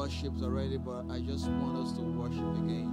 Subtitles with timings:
[0.00, 2.88] worshipped already, but I just want us to worship again.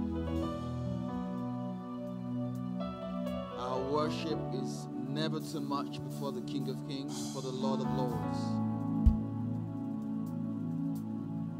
[3.58, 7.90] Our worship is never too much before the King of Kings, for the Lord of
[7.94, 8.38] Lords.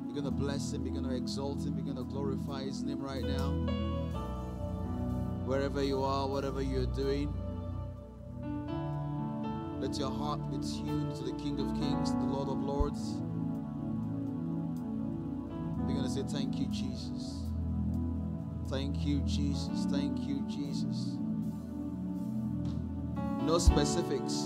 [0.05, 2.83] You're going to bless him, you're going to exalt him, you're going to glorify his
[2.83, 3.49] name right now.
[5.46, 7.33] Wherever you are, whatever you're doing,
[9.80, 13.28] let your heart be tuned to the King of Kings, the Lord of Lords.
[15.89, 17.44] We're going to say, Thank you, Jesus.
[18.68, 19.86] Thank you, Jesus.
[19.90, 21.17] Thank you, Jesus.
[23.43, 24.44] No specifics,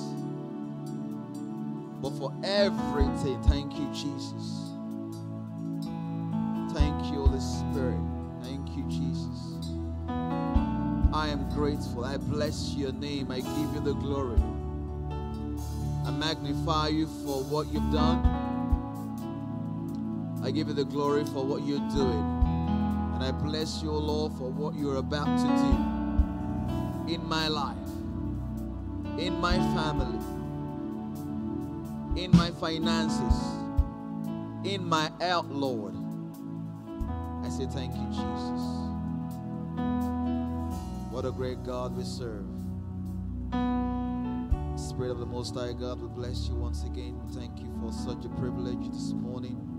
[2.01, 4.70] but for everything, thank you, Jesus.
[6.73, 7.98] Thank you, Holy Spirit.
[8.43, 9.73] Thank you, Jesus.
[11.12, 12.05] I am grateful.
[12.05, 13.33] I bless your name.
[13.33, 14.41] I give you the glory.
[16.06, 18.42] I magnify you for what you've done.
[20.45, 22.43] I give you the glory for what you're doing.
[23.15, 25.47] And I bless you, Lord, for what you're about to
[27.07, 27.77] do in my life,
[29.19, 30.19] in my family,
[32.21, 33.41] in my finances,
[34.65, 35.95] in my out, Lord.
[37.45, 38.83] I say thank you, Jesus.
[41.12, 42.47] What a great God we serve.
[44.77, 47.21] Spirit of the Most High God, we bless you once again.
[47.33, 49.72] Thank you for such a privilege this morning.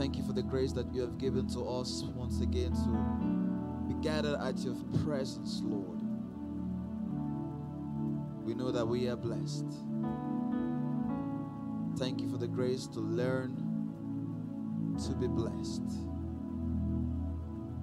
[0.00, 4.02] Thank you for the grace that you have given to us once again to be
[4.02, 6.00] gathered at your presence, Lord.
[8.42, 9.66] We know that we are blessed.
[11.98, 13.56] Thank you for the grace to learn
[15.04, 15.82] to be blessed.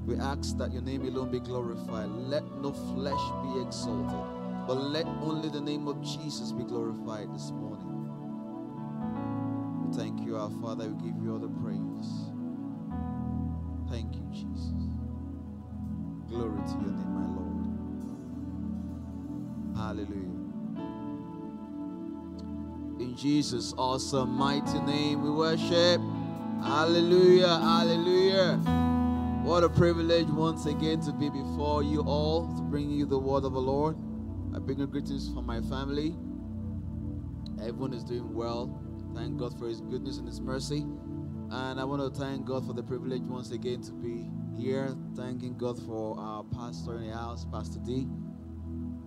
[0.08, 2.10] We ask that your name alone be glorified.
[2.10, 7.52] Let no flesh be exalted, but let only the name of Jesus be glorified this
[7.52, 8.07] morning.
[9.94, 10.90] Thank you, our Father.
[10.90, 12.32] We give you all the praise.
[13.90, 14.74] Thank you, Jesus.
[16.30, 17.68] Glory to your name, my Lord.
[19.78, 20.38] Hallelujah.
[23.00, 26.02] In Jesus' awesome, mighty name, we worship.
[26.61, 27.60] Hallelujah.
[27.60, 28.58] Hallelujah.
[29.44, 33.45] What a privilege once again to be before you all to bring you the word
[33.45, 33.95] of the Lord.
[34.54, 36.16] I bring you greetings from my family.
[37.60, 38.84] Everyone is doing well.
[39.17, 40.86] Thank God for His goodness and His mercy.
[41.50, 44.95] And I want to thank God for the privilege once again to be here.
[45.16, 48.08] Thanking God for our pastor in the house, Pastor D.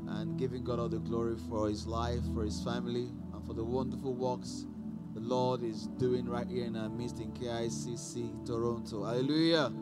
[0.09, 3.63] And giving God all the glory for his life, for his family, and for the
[3.63, 4.67] wonderful works
[5.15, 9.05] the Lord is doing right here in our midst in KICC Toronto.
[9.05, 9.73] Hallelujah.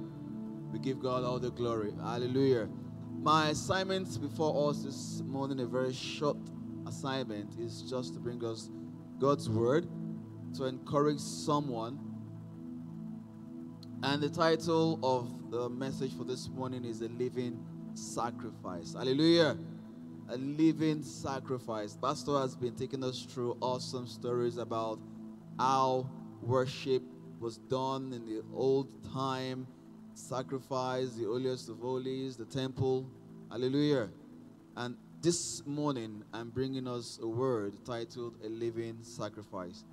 [0.72, 1.92] We give God all the glory.
[2.02, 2.68] Hallelujah.
[3.22, 6.36] My assignment before us this morning, a very short
[6.86, 8.70] assignment, is just to bring us
[9.18, 9.86] God's word
[10.54, 11.98] to encourage someone.
[14.02, 17.58] And the title of the message for this morning is A Living
[17.94, 18.94] Sacrifice.
[18.94, 19.58] Hallelujah.
[20.28, 21.96] A living sacrifice.
[21.96, 25.00] Pastor has been taking us through awesome stories about
[25.58, 26.08] how
[26.42, 27.02] worship
[27.40, 29.66] was done in the old time
[30.14, 33.10] sacrifice, the holiest of holies, the temple.
[33.50, 34.10] Hallelujah.
[34.76, 39.84] And this morning, I'm bringing us a word titled A Living Sacrifice.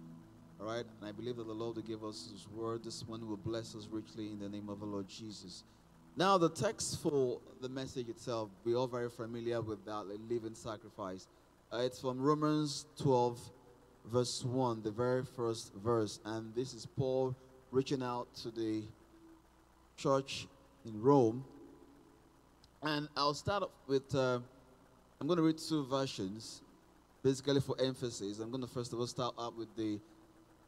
[0.60, 0.86] All right?
[1.00, 3.76] And I believe that the Lord will give us His word this morning, will bless
[3.76, 5.64] us richly in the name of the Lord Jesus.
[6.18, 11.28] Now, the text for the message itself, we're all very familiar with that, living sacrifice.
[11.74, 13.38] Uh, it's from Romans 12,
[14.06, 16.20] verse 1, the very first verse.
[16.24, 17.36] And this is Paul
[17.72, 18.84] reaching out to the
[19.98, 20.48] church
[20.86, 21.44] in Rome.
[22.82, 24.40] And I'll start off with, uh,
[25.20, 26.62] I'm going to read two versions,
[27.24, 28.40] basically for emphasis.
[28.40, 30.00] I'm going to first of all start up with the,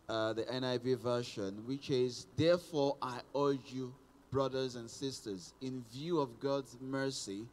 [0.10, 3.94] uh, the NIV version, which is, Therefore I urge you,
[4.32, 7.46] brothers and sisters, in view of God's mercy,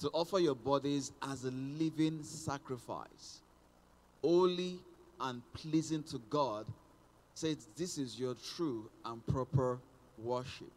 [0.00, 3.40] to offer your bodies as a living sacrifice,
[4.22, 4.78] holy
[5.20, 6.66] and pleasing to God.
[7.34, 9.78] Says, This is your true and proper
[10.18, 10.70] worship.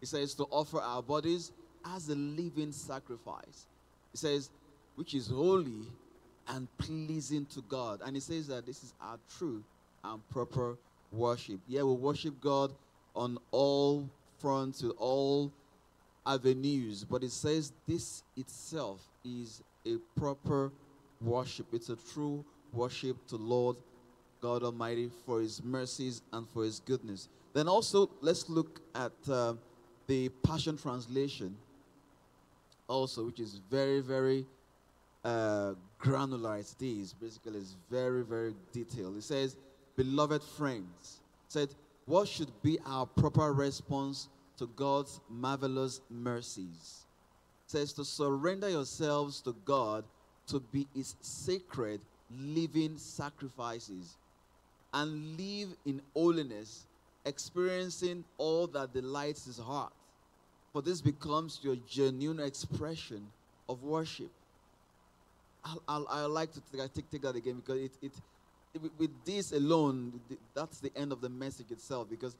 [0.00, 1.52] He says to offer our bodies
[1.84, 3.66] as a living sacrifice.
[4.12, 4.50] He says,
[4.94, 5.86] which is holy
[6.48, 8.00] and pleasing to God.
[8.04, 9.62] And he says that this is our true
[10.08, 10.76] and proper
[11.12, 11.60] worship.
[11.66, 12.72] Yeah, we worship God
[13.14, 14.08] on all
[14.38, 15.52] fronts, with all
[16.26, 20.70] avenues, but it says this itself is a proper
[21.20, 21.66] worship.
[21.72, 23.76] It's a true worship to Lord
[24.40, 27.28] God Almighty for His mercies and for His goodness.
[27.54, 29.12] Then also, let's look at.
[29.28, 29.54] Uh,
[30.08, 31.54] the Passion Translation,
[32.88, 34.46] also, which is very, very
[35.22, 36.56] uh, granular.
[36.56, 39.18] It is basically it's very, very detailed.
[39.18, 39.56] It says,
[39.98, 41.68] beloved friends, said,
[42.06, 47.04] What should be our proper response to God's marvelous mercies?
[47.66, 50.04] It says to surrender yourselves to God
[50.46, 52.00] to be his sacred
[52.30, 54.16] living sacrifices
[54.94, 56.86] and live in holiness,
[57.26, 59.92] experiencing all that delights his heart.
[60.72, 63.26] For this becomes your genuine expression
[63.68, 64.30] of worship.
[65.88, 68.12] I'll, like to take, take that again because it, it,
[68.98, 70.20] with this alone,
[70.54, 72.36] that's the end of the message itself because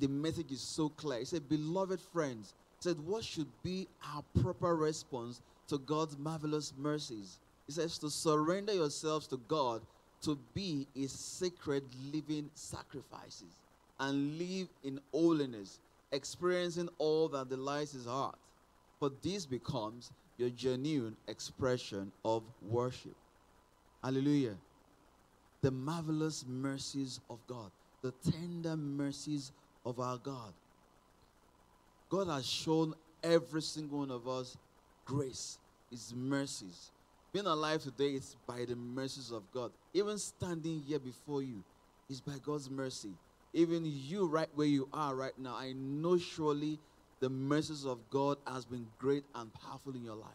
[0.00, 1.20] the, message is so clear.
[1.20, 7.38] He said, Beloved friends, said, What should be our proper response to God's marvelous mercies?
[7.66, 9.82] He says, To surrender yourselves to God
[10.22, 13.62] to be his sacred living sacrifices
[14.00, 15.78] and live in holiness,
[16.12, 18.36] experiencing all that delights his heart.
[18.98, 23.14] For this becomes your genuine expression of worship.
[24.02, 24.56] Hallelujah.
[25.66, 29.50] The marvelous mercies of God, the tender mercies
[29.84, 30.52] of our God.
[32.08, 34.56] God has shown every single one of us
[35.04, 35.58] grace,
[35.90, 36.92] His mercies.
[37.32, 39.72] Being alive today is by the mercies of God.
[39.92, 41.64] Even standing here before you
[42.08, 43.10] is by God's mercy.
[43.52, 46.78] Even you, right where you are right now, I know surely
[47.18, 50.30] the mercies of God has been great and powerful in your life.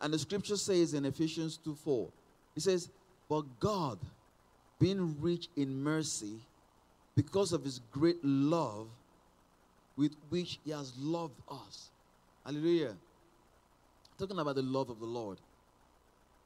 [0.00, 2.08] And the scripture says in Ephesians 2 4,
[2.54, 2.90] it says,
[3.28, 3.98] But God,
[4.80, 6.40] being rich in mercy,
[7.14, 8.88] because of his great love
[9.96, 11.90] with which he has loved us.
[12.44, 12.96] Hallelujah.
[14.18, 15.38] Talking about the love of the Lord.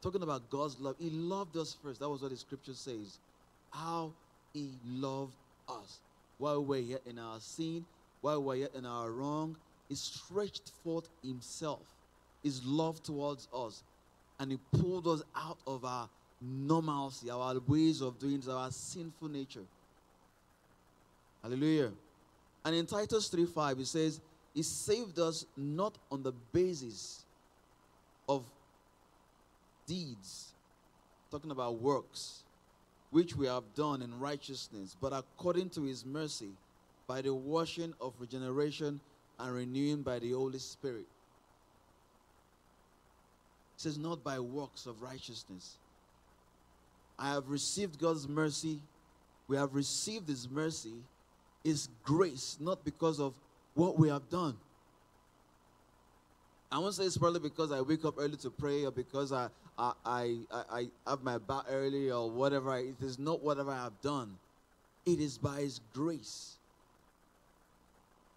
[0.03, 0.97] Talking about God's love.
[0.99, 2.01] He loved us first.
[2.01, 3.19] That was what the scripture says.
[3.71, 4.13] How
[4.53, 5.37] he loved
[5.69, 6.01] us.
[6.39, 7.85] While we're yet in our sin,
[8.21, 9.57] while we're yet in our wrong,
[9.89, 11.83] he stretched forth himself,
[12.43, 13.83] his love towards us.
[14.41, 16.09] And he pulled us out of our
[16.41, 19.65] normalcy, our ways of doing our sinful nature.
[21.43, 21.93] Hallelujah.
[22.65, 24.21] And in Titus 3:5, it says,
[24.55, 27.25] He saved us not on the basis
[28.29, 28.45] of
[29.87, 30.55] deeds,
[31.31, 32.45] talking about works,
[33.11, 36.51] which we have done in righteousness, but according to His mercy,
[37.07, 39.01] by the washing of regeneration
[39.39, 41.07] and renewing by the Holy Spirit.
[43.77, 45.77] It says, Not by works of righteousness.
[47.19, 48.81] I have received God's mercy.
[49.49, 50.95] We have received His mercy
[51.65, 53.35] is grace, not because of
[53.75, 54.57] what we have done.
[56.71, 59.49] I won't say it's probably because I wake up early to pray or because I,
[59.79, 60.37] I, I,
[60.71, 62.77] I have my bath early or whatever.
[62.79, 64.37] It is not whatever I have done.
[65.07, 66.57] It is by His grace.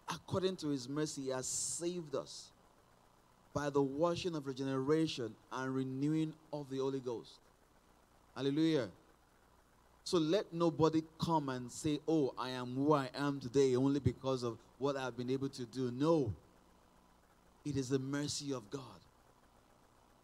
[0.08, 2.50] According to His mercy, He has saved us
[3.54, 7.32] by the washing of regeneration and renewing of the Holy Ghost.
[8.38, 8.88] Hallelujah.
[10.04, 14.44] So let nobody come and say, Oh, I am who I am today only because
[14.44, 15.92] of what I've been able to do.
[15.92, 16.32] No.
[17.66, 18.82] It is the mercy of God.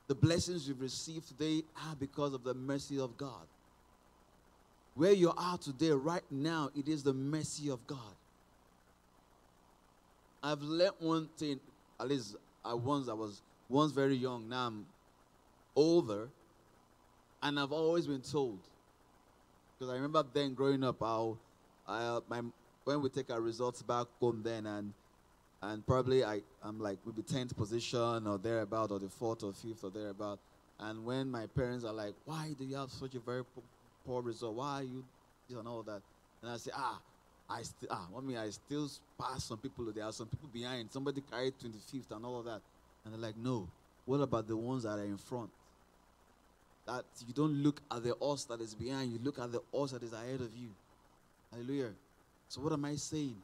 [0.08, 3.48] The blessings you've received today are because of the mercy of God.
[4.96, 7.98] Where you are today, right now, it is the mercy of God.
[10.44, 11.60] I've learned one thing,
[12.00, 14.86] at least I once I was once very young, now I'm
[15.76, 16.30] older,
[17.44, 18.60] and I've always been told
[19.78, 21.38] because I remember then growing up, how
[21.88, 22.42] I, my,
[22.86, 24.94] when we take our results back home then, and
[25.62, 29.84] and probably I, I'm like maybe 10th position or thereabout, or the fourth or fifth
[29.84, 30.40] or thereabout.
[30.80, 33.64] And when my parents are like, why do you have such a very poor,
[34.06, 34.56] poor result?
[34.56, 35.04] Why are you
[35.48, 36.02] this and all that?
[36.42, 37.00] And I say, ah,
[37.50, 39.86] I still, ah, I mean, I still pass some people.
[39.94, 40.92] There are some people behind.
[40.92, 42.62] Somebody carried 25th and all of that.
[43.06, 43.68] And they're like, no.
[44.06, 45.50] What about the ones that are in front?
[46.86, 49.92] That you don't look at the horse that is behind, you look at the horse
[49.92, 50.70] that is ahead of you.
[51.52, 51.92] Hallelujah.
[52.50, 53.36] So, what am I saying?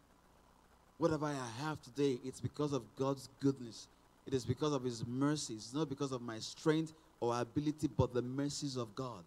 [0.98, 3.88] Whatever I have today, it's because of God's goodness.
[4.27, 5.53] It is because of His mercy.
[5.53, 9.24] It's not because of my strength or ability, but the mercies of God.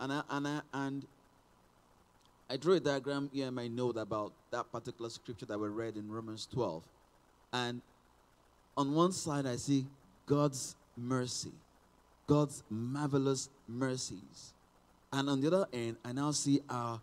[0.00, 1.06] And I, and I, and
[2.48, 5.96] I drew a diagram here in my note about that particular scripture that we read
[5.96, 6.82] in Romans 12.
[7.52, 7.82] And
[8.76, 9.84] on one side, I see
[10.26, 11.52] God's mercy,
[12.26, 14.52] God's marvelous mercies.
[15.12, 17.00] And on the other end, I now see our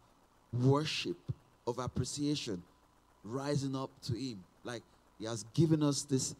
[0.53, 1.17] worship
[1.65, 2.61] of appreciation
[3.23, 4.43] rising up to Him.
[4.63, 4.83] Like
[5.19, 6.35] He has given us this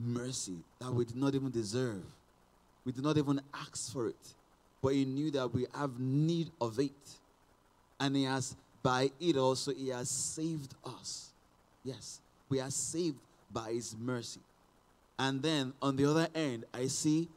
[0.00, 2.02] mercy that we did not even deserve.
[2.84, 4.34] We did not even ask for it.
[4.82, 6.90] But He knew that we have need of it.
[7.98, 11.30] And He has, by it also, He has saved us.
[11.84, 13.18] Yes, we are saved
[13.52, 14.40] by His mercy.
[15.18, 17.28] And then on the other end, I see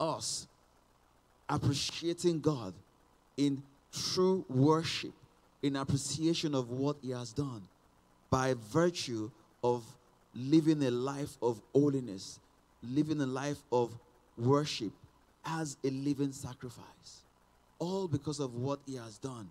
[0.00, 0.46] us
[1.48, 2.74] appreciating God
[3.36, 3.62] in
[3.92, 5.12] true worship,
[5.62, 7.62] in appreciation of what He has done
[8.30, 9.30] by virtue
[9.62, 9.84] of
[10.34, 12.40] living a life of holiness,
[12.82, 13.96] living a life of
[14.36, 14.92] worship
[15.44, 17.24] as a living sacrifice.
[17.78, 19.50] All because of what He has done.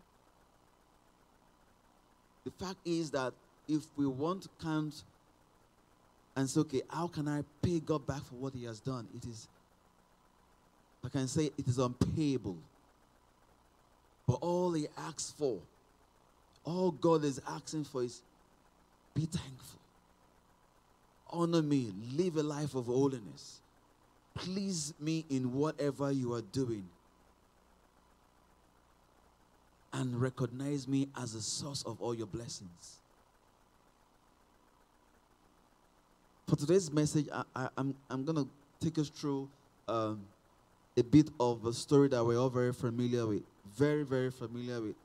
[2.43, 3.33] The fact is that
[3.67, 5.03] if we want to count
[6.35, 9.07] and say, okay, how can I pay God back for what He has done?
[9.15, 9.47] It is,
[11.03, 12.57] I can say, it is unpayable.
[14.27, 15.59] But all He asks for,
[16.63, 18.21] all God is asking for is
[19.13, 19.79] be thankful.
[21.29, 21.93] Honor me.
[22.15, 23.59] Live a life of holiness.
[24.35, 26.83] Please me in whatever you are doing.
[29.93, 32.97] And recognize me as the source of all your blessings.
[36.47, 38.47] For today's message, I, am I'm, I'm going to
[38.79, 39.49] take us through
[39.87, 40.21] um,
[40.95, 43.41] a bit of a story that we're all very familiar with.
[43.75, 44.95] Very, very familiar with.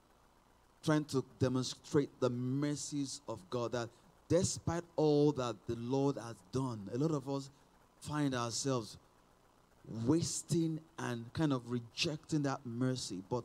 [0.85, 3.89] Trying to demonstrate the mercies of God that
[4.29, 7.49] despite all that the Lord has done, a lot of us
[8.01, 8.99] find ourselves
[10.07, 13.23] wasting and kind of rejecting that mercy.
[13.31, 13.45] But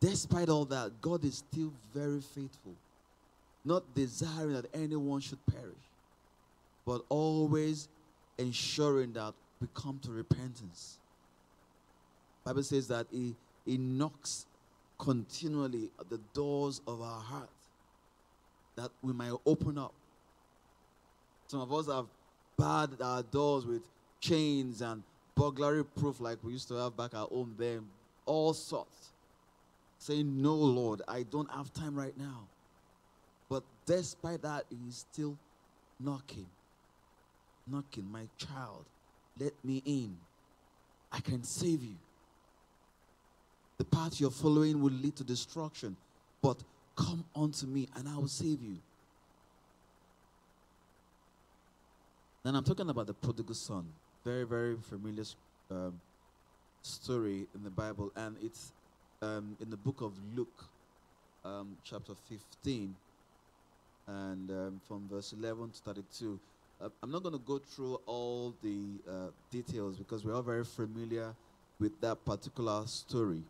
[0.00, 2.74] despite all that, God is still very faithful,
[3.64, 5.74] not desiring that anyone should perish,
[6.86, 7.88] but always
[8.38, 10.98] ensuring that we come to repentance.
[12.44, 14.46] Bible says that he, he knocks
[14.98, 17.50] continually at the doors of our heart
[18.76, 19.92] that we might open up
[21.48, 22.06] some of us have
[22.56, 23.82] barred our doors with
[24.20, 25.02] chains and
[25.34, 27.86] burglary proof like we used to have back at home then.
[28.24, 29.12] All sorts.
[29.98, 32.48] Saying, No, Lord, I don't have time right now.
[33.48, 35.36] But despite that, he's still
[36.00, 36.46] knocking.
[37.70, 38.84] Knocking, my child,
[39.38, 40.16] let me in.
[41.12, 41.96] I can save you.
[43.78, 45.96] The path you're following will lead to destruction,
[46.42, 46.56] but
[46.96, 48.76] come unto me and I will save you.
[52.42, 53.84] Then I'm talking about the prodigal son.
[54.24, 55.24] Very, very familiar
[55.70, 56.00] um,
[56.82, 58.72] story in the Bible, and it's
[59.20, 60.64] um, in the book of Luke,
[61.44, 62.94] um, chapter 15,
[64.06, 66.38] and um, from verse 11 to 32.
[66.80, 69.12] Uh, I'm not going to go through all the uh,
[69.50, 71.34] details because we're all very familiar
[71.80, 73.42] with that particular story.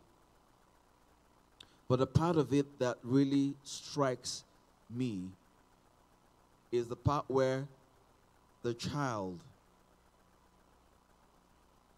[1.89, 4.45] But a part of it that really strikes
[4.91, 5.23] me
[6.73, 7.67] is the part where
[8.63, 9.39] the child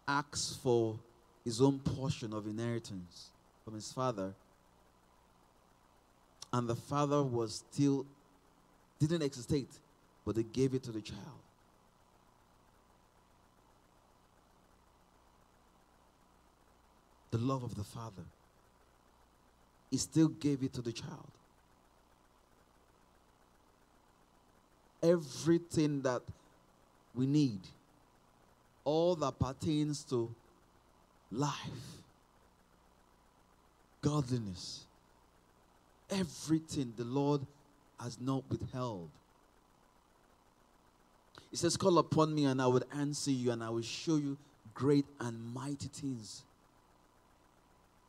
[0.07, 0.97] asks for
[1.43, 3.29] his own portion of inheritance
[3.65, 4.33] from his father,
[6.53, 8.05] and the father was still,
[8.99, 9.69] didn't hesitate,
[10.29, 11.41] but they gave it to the child.
[17.31, 18.21] The love of the father.
[19.89, 21.31] He still gave it to the child.
[25.01, 26.21] Everything that
[27.15, 27.61] we need.
[28.83, 30.29] All that pertains to
[31.31, 32.03] life,
[34.03, 34.85] godliness,
[36.11, 37.41] everything the Lord
[37.99, 39.09] has not withheld.
[41.51, 44.37] He says, Call upon me, and I would answer you, and I will show you
[44.73, 46.43] great and mighty things.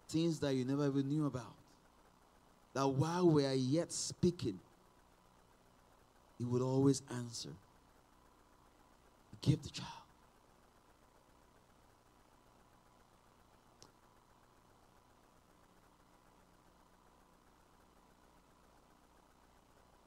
[0.08, 1.54] Things that you never even knew about.
[2.74, 4.58] That while we are yet speaking,
[6.38, 7.50] He would always answer
[9.42, 9.88] give the child.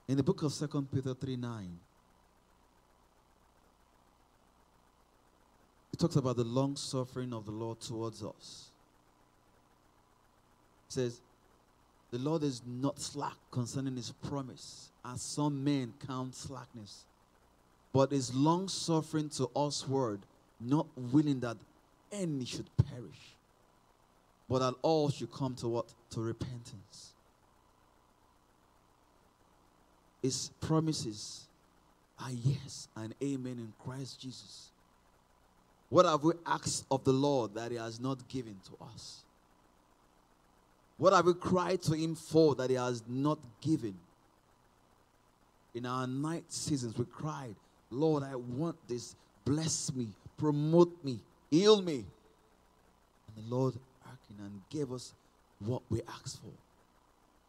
[0.07, 1.79] In the book of Second Peter 3 9,
[6.03, 8.69] talks about the long suffering of the Lord towards us.
[10.89, 11.21] It says,
[12.11, 17.05] The Lord is not slack concerning his promise, as some men count slackness
[17.93, 20.19] but is long suffering to us word,
[20.59, 21.57] not willing that
[22.11, 23.35] any should perish,
[24.49, 25.85] but that all should come to what?
[26.11, 27.13] To repentance.
[30.23, 31.47] His promises
[32.19, 34.71] are yes and amen in Christ Jesus.
[35.93, 39.21] What have we asked of the Lord that He has not given to us?
[40.97, 43.93] What have we cried to Him for that He has not given?
[45.75, 47.53] In our night seasons, we cried,
[47.91, 49.15] Lord, I want this.
[49.45, 51.19] Bless me, promote me,
[51.51, 52.05] heal me.
[53.27, 55.13] And the Lord hearkened and gave us
[55.59, 56.53] what we asked for.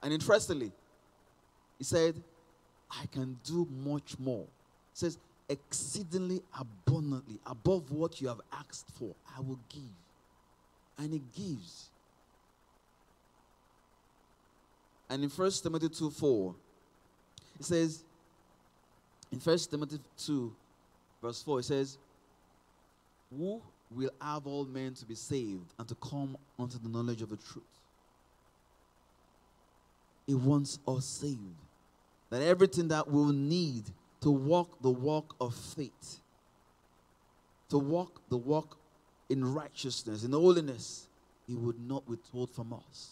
[0.03, 0.71] And interestingly,
[1.79, 2.15] he said,
[2.91, 4.45] I can do much more.
[4.45, 5.17] He says,
[5.49, 9.83] exceedingly abundantly, above what you have asked for, I will give.
[10.97, 11.91] and he gives.
[15.11, 16.55] And in 1 Timothy 2 4,
[17.59, 18.03] it says,
[19.31, 20.53] in 1 Timothy 2,
[21.21, 21.99] verse 4, it says,
[23.37, 23.61] Who
[23.91, 27.37] will have all men to be saved and to come unto the knowledge of the
[27.37, 27.65] truth?
[30.27, 31.39] He wants us saved.
[32.31, 33.85] That everything that we'll need
[34.25, 36.19] to walk the walk of faith,
[37.69, 38.79] to walk the walk
[39.29, 41.07] in righteousness, in holiness,
[41.47, 43.11] He would not withhold from us.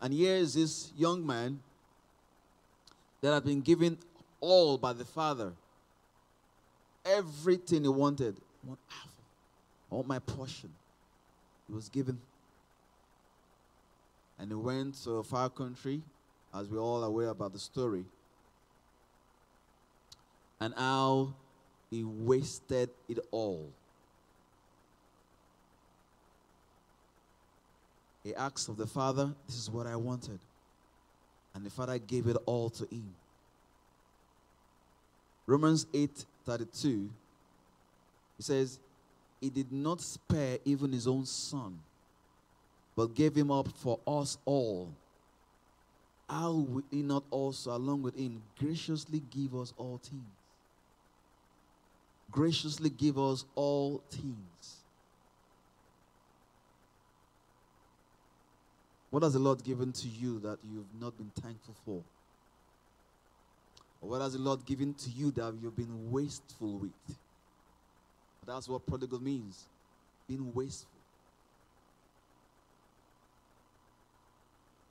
[0.00, 1.58] And here is this young man
[3.20, 3.98] that had been given
[4.40, 5.52] all by the Father.
[7.04, 8.36] Everything he wanted.
[8.62, 9.08] One half,
[9.90, 10.70] all my portion.
[11.66, 12.20] He was given.
[14.38, 16.00] And he went to a far country,
[16.54, 18.04] as we're all aware about the story.
[20.60, 21.34] And how
[21.90, 23.70] he wasted it all.
[28.24, 30.40] He asked of the Father, This is what I wanted.
[31.54, 33.14] And the Father gave it all to him.
[35.46, 37.08] Romans 8 32,
[38.36, 38.80] he says,
[39.40, 41.78] He did not spare even his own son,
[42.96, 44.88] but gave him up for us all.
[46.28, 50.35] How will he not also, along with him, graciously give us all things?
[52.36, 54.76] Graciously give us all things.
[59.08, 62.02] What has the Lord given to you that you've not been thankful for?
[64.02, 67.16] Or what has the Lord given to you that you've been wasteful with?
[68.46, 69.64] That's what prodigal means
[70.28, 70.90] being wasteful.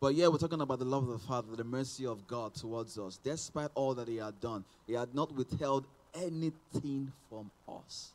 [0.01, 2.97] But yeah, we're talking about the love of the Father, the mercy of God towards
[2.97, 3.19] us.
[3.23, 5.85] Despite all that He had done, He had not withheld
[6.15, 8.11] anything from us,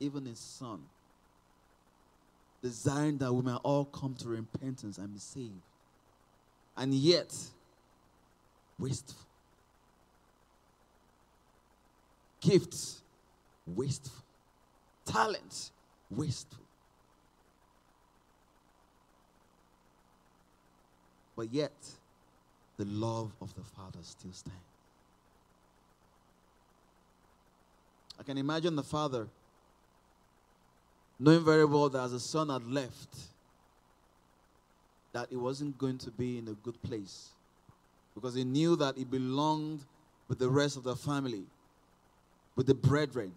[0.00, 0.80] even His Son
[2.62, 5.52] desiring that we may all come to repentance and be saved.
[6.76, 7.34] And yet,
[8.78, 9.16] wasteful.
[12.40, 13.02] Gifts,
[13.66, 14.24] wasteful.
[15.06, 15.70] Talent,
[16.10, 16.64] wasteful.
[21.36, 21.72] But yet,
[22.76, 24.67] the love of the Father still stands.
[28.18, 29.28] I can imagine the Father
[31.18, 33.16] knowing very well that as the son had left,
[35.12, 37.30] that he wasn't going to be in a good place
[38.14, 39.80] because he knew that he belonged
[40.28, 41.44] with the rest of the family,
[42.56, 43.32] with the brethren.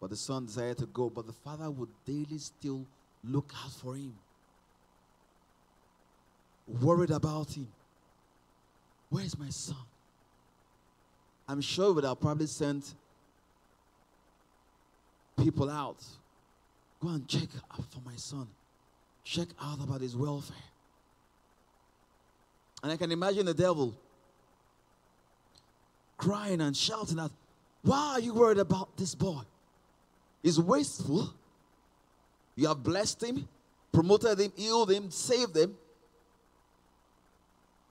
[0.00, 2.84] But the son desired to go, but the father would daily still
[3.22, 4.14] look out for him,
[6.80, 7.68] worried about him.
[9.10, 9.76] Where's my son?
[11.48, 12.94] I'm sure would have probably sent
[15.42, 16.02] people out.
[17.00, 18.46] Go and check up for my son.
[19.24, 20.56] Check out about his welfare.
[22.82, 23.94] And I can imagine the devil
[26.16, 27.32] crying and shouting out,
[27.82, 29.42] Why are you worried about this boy?
[30.42, 31.32] He's wasteful.
[32.54, 33.48] You have blessed him,
[33.92, 35.74] promoted him, healed him, saved him.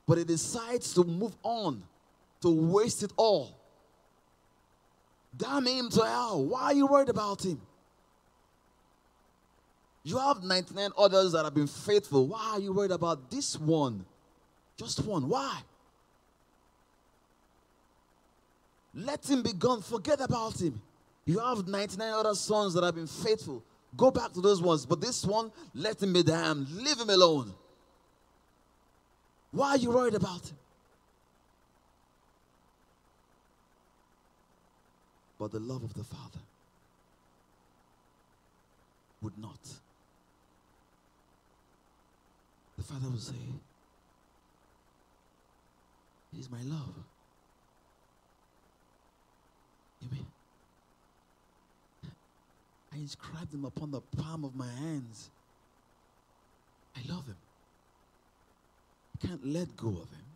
[0.07, 1.83] But he decides to move on,
[2.41, 3.57] to waste it all.
[5.35, 6.43] Damn him to hell.
[6.43, 7.61] Why are you worried about him?
[10.03, 12.27] You have 99 others that have been faithful.
[12.27, 14.05] Why are you worried about this one?
[14.77, 15.29] Just one.
[15.29, 15.61] Why?
[18.93, 19.81] Let him be gone.
[19.81, 20.81] Forget about him.
[21.25, 23.63] You have 99 other sons that have been faithful.
[23.95, 24.85] Go back to those ones.
[24.85, 26.69] But this one, let him be damned.
[26.71, 27.53] Leave him alone.
[29.51, 30.57] Why are you worried about him?
[35.41, 36.39] But the love of the Father
[39.23, 39.57] would not.
[42.77, 43.33] The Father would say,
[46.31, 46.93] He's my love.
[50.05, 50.27] Amen.
[52.93, 55.31] I inscribed him upon the palm of my hands.
[56.95, 57.35] I love him.
[59.15, 60.30] I can't let go of him.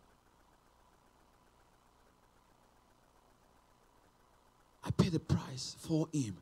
[5.06, 6.36] Paid the price for him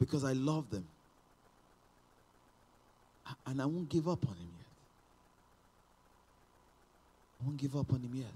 [0.00, 0.84] because I love them.
[3.46, 4.66] And I won't give up on him yet.
[7.40, 8.32] I won't give up on him yet.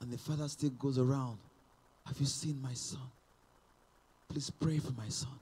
[0.00, 1.38] And the father still goes around.
[2.06, 3.10] Have you seen my son?
[4.28, 5.36] Please pray for my son.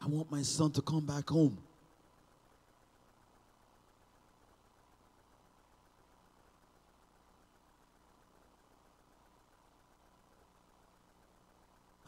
[0.00, 1.58] I want my son to come back home.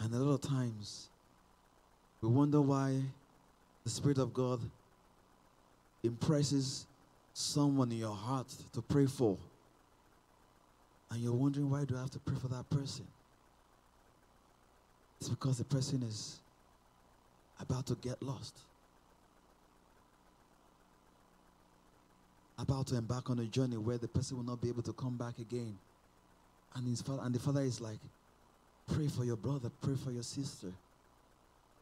[0.05, 1.09] And a lot of times,
[2.21, 3.01] we wonder why
[3.85, 4.61] the Spirit of God
[6.03, 6.87] impresses
[7.33, 9.39] someone in your heart to pray for.
[11.11, 13.07] And you're wondering, why do I have to pray for that person?
[15.21, 16.39] It's because the person is
[17.59, 18.59] about to get lost,
[22.59, 25.17] about to embark on a journey where the person will not be able to come
[25.17, 25.79] back again.
[26.75, 28.01] And, his father, and the father is like,
[28.93, 30.73] pray for your brother, pray for your sister.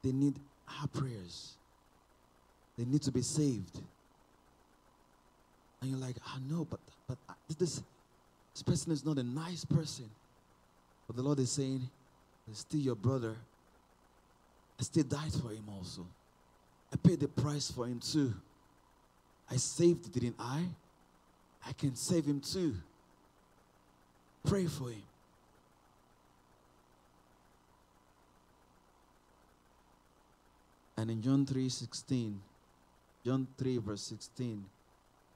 [0.02, 0.34] They need
[0.80, 1.52] our prayers.
[2.78, 3.80] They need to be saved.
[5.80, 7.18] And you're like, I know, but but
[7.58, 7.82] this
[8.54, 10.08] this person is not a nice person.
[11.06, 11.88] But the Lord is saying,
[12.52, 13.34] still your brother.
[14.78, 16.06] I still died for him also.
[16.92, 18.34] I paid the price for him too.
[19.50, 20.64] I saved, didn't I?
[21.66, 22.74] I can save him too.
[24.46, 25.02] Pray for him.
[31.02, 32.40] And in John 3 16,
[33.26, 34.64] John 3, verse 16,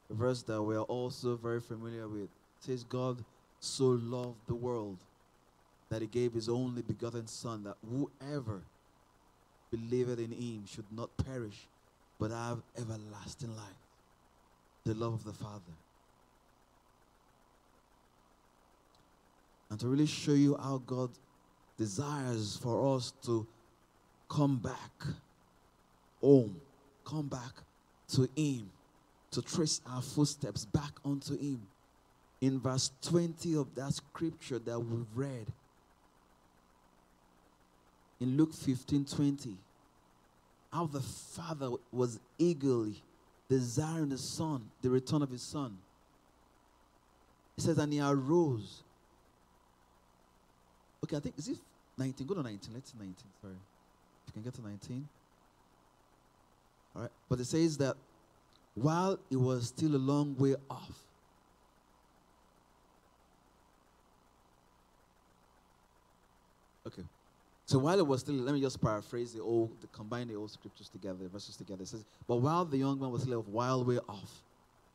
[0.09, 2.29] a verse that we are also very familiar with,
[2.61, 3.25] says, God
[3.59, 4.99] so loved the world
[5.89, 8.63] that he gave his only begotten Son, that whoever
[9.73, 11.67] believeth in him should not perish,
[12.21, 13.83] but have everlasting life.
[14.85, 15.75] The love of the Father.
[19.69, 21.11] And to really show you how God
[21.77, 23.45] desires for us to
[24.29, 24.93] come back
[26.27, 26.61] home,
[27.05, 27.53] come back
[28.09, 28.71] to Him,
[29.31, 31.63] to trace our footsteps back onto Him.
[32.41, 35.47] In verse 20 of that scripture that we've read,
[38.21, 39.57] in Luke 15 20,
[40.73, 43.03] how the father was eagerly
[43.49, 45.77] desiring the son, the return of his son.
[47.55, 48.83] He says, and he arose.
[51.05, 51.59] Okay, I think, is it
[51.97, 52.27] 19?
[52.27, 52.71] Go to 19.
[52.75, 53.15] Let's 19.
[53.41, 53.55] Sorry.
[53.55, 55.09] If you can get to 19.
[56.97, 57.11] All right.
[57.29, 57.97] But it says that
[58.75, 60.99] while it was still a long way off,
[66.87, 67.03] okay.
[67.67, 70.51] So while it was still, let me just paraphrase the old, the, combine the old
[70.51, 71.83] scriptures together, the verses together.
[71.83, 74.43] It says, But while the young man was still a while way off,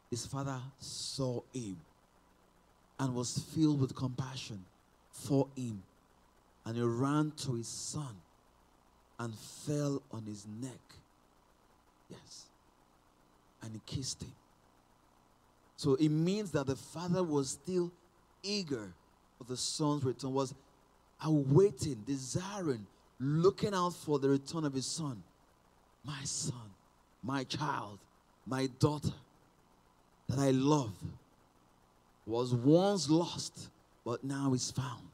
[0.10, 1.78] his father saw him
[3.00, 4.64] and was filled with compassion
[5.12, 5.84] for him.
[6.66, 8.16] And he ran to his son
[9.20, 10.80] and fell on his neck
[12.12, 12.46] Yes.
[13.64, 14.34] And he kissed him.
[15.78, 17.92] So it means that the father was still
[18.44, 18.94] eager
[19.38, 20.54] for the son's return, was
[21.24, 22.86] awaiting, desiring,
[23.20, 25.24] looking out for the return of his son.
[26.04, 26.70] My son,
[27.24, 28.00] my child,
[28.46, 29.14] my daughter
[30.28, 30.94] that I love
[32.26, 33.70] was once lost,
[34.06, 35.08] but now is found.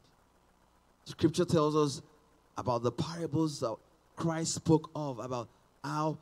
[1.06, 2.02] Scripture tells us
[2.58, 3.76] about the parables that
[4.16, 5.48] Christ spoke of, about
[5.84, 6.18] how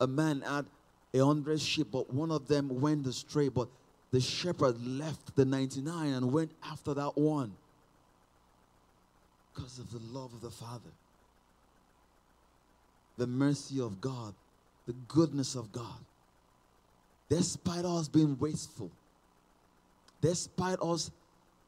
[0.00, 0.66] a man had
[1.14, 3.48] a hundred sheep, but one of them went astray.
[3.48, 3.68] But
[4.10, 7.52] the shepherd left the 99 and went after that one.
[9.54, 10.90] Because of the love of the Father,
[13.16, 14.34] the mercy of God,
[14.86, 15.98] the goodness of God.
[17.28, 18.90] Despite us being wasteful,
[20.20, 21.10] despite us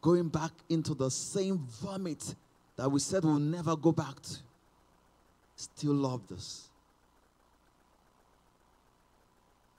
[0.03, 2.35] going back into the same vomit
[2.77, 4.37] that we said we'll never go back to,
[5.57, 6.68] still loved us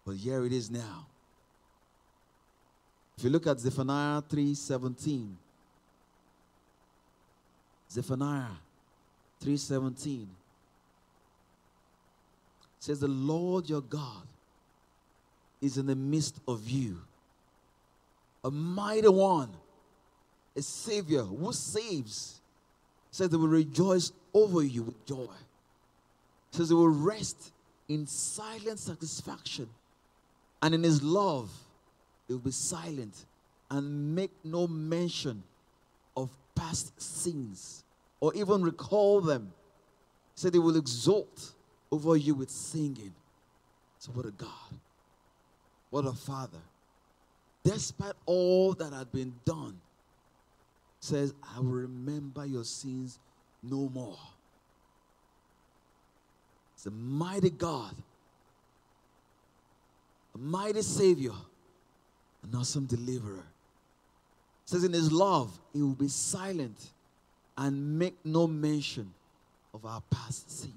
[0.09, 1.05] But here it is now.
[3.15, 5.37] If you look at Zephaniah 3:17,
[7.91, 8.57] Zephaniah
[9.39, 10.25] 3:17
[12.79, 14.27] says the Lord your God
[15.61, 16.99] is in the midst of you.
[18.43, 19.51] A mighty one,
[20.55, 22.41] a savior who saves.
[23.11, 25.35] Says they will rejoice over you with joy.
[26.49, 27.51] Says they will rest
[27.87, 29.69] in silent satisfaction
[30.61, 31.49] and in his love,
[32.27, 33.25] he will be silent
[33.71, 35.43] and make no mention
[36.17, 37.83] of past sins
[38.19, 39.53] or even recall them.
[40.35, 41.53] He said he will exult
[41.91, 43.13] over you with singing.
[43.99, 44.49] So, what a God.
[45.89, 46.61] What a Father.
[47.63, 49.79] Despite all that had been done,
[50.99, 53.19] says, I will remember your sins
[53.63, 54.17] no more.
[56.75, 57.93] It's a mighty God
[60.39, 61.33] mighty Savior,
[62.43, 63.43] an awesome deliverer.
[64.63, 66.77] It says in his love, he will be silent
[67.57, 69.13] and make no mention
[69.73, 70.73] of our past sins.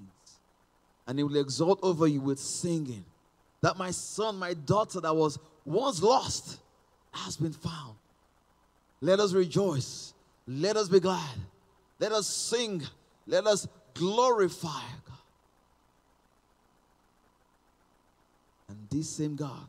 [1.07, 3.05] And he will exalt over you with singing
[3.61, 6.59] that my son, my daughter that was once lost
[7.11, 7.95] has been found.
[9.01, 10.13] Let us rejoice.
[10.47, 11.37] Let us be glad.
[11.99, 12.83] Let us sing
[13.25, 15.17] Let us glorify God.
[18.69, 19.67] And this same God,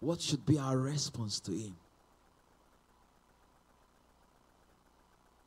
[0.00, 1.76] what should be our response to Him?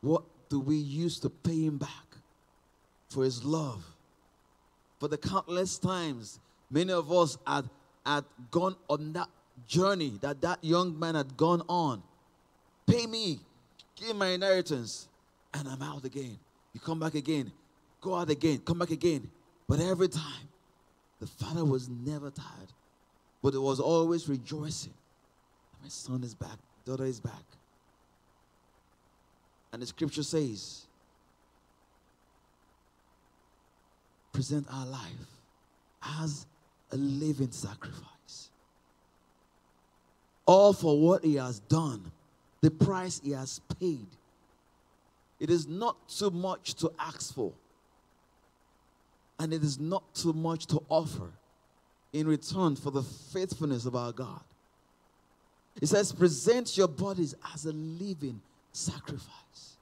[0.02, 1.90] What do we use to pay Him back
[3.10, 3.84] for His love?
[5.00, 6.40] For the countless times
[6.70, 7.70] many of us had,
[8.06, 9.30] had gone on that
[9.68, 12.02] journey that that young man had gone on.
[12.86, 13.40] Pay me,
[13.96, 15.08] give my inheritance,
[15.54, 16.38] and I'm out again.
[16.74, 17.52] You come back again,
[18.02, 19.30] go out again, come back again.
[19.68, 20.47] But every time,
[21.20, 22.74] the father was never tired,
[23.42, 24.94] but it was always rejoicing.
[25.82, 27.44] My son is back, daughter is back.
[29.72, 30.86] And the scripture says,
[34.32, 35.42] present our life
[36.22, 36.46] as
[36.92, 38.50] a living sacrifice.
[40.46, 42.12] All for what he has done,
[42.62, 44.08] the price he has paid.
[45.40, 47.52] It is not too much to ask for,
[49.40, 51.30] and it is not too much to offer
[52.14, 54.42] in return for the faithfulness of our God.
[55.82, 59.78] It says, present your bodies as a living sacrifice.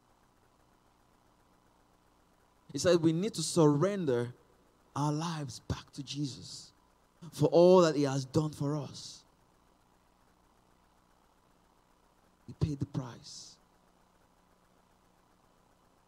[2.73, 4.33] He says, we need to surrender
[4.95, 6.71] our lives back to Jesus
[7.31, 9.23] for all that He has done for us.
[12.47, 13.55] He paid the price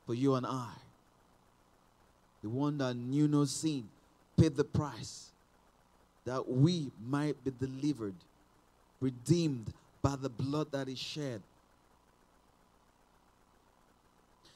[0.05, 0.71] for you and I.
[2.47, 3.89] The one that knew no sin
[4.37, 5.31] paid the price
[6.23, 8.15] that we might be delivered,
[9.01, 11.41] redeemed by the blood that is shed.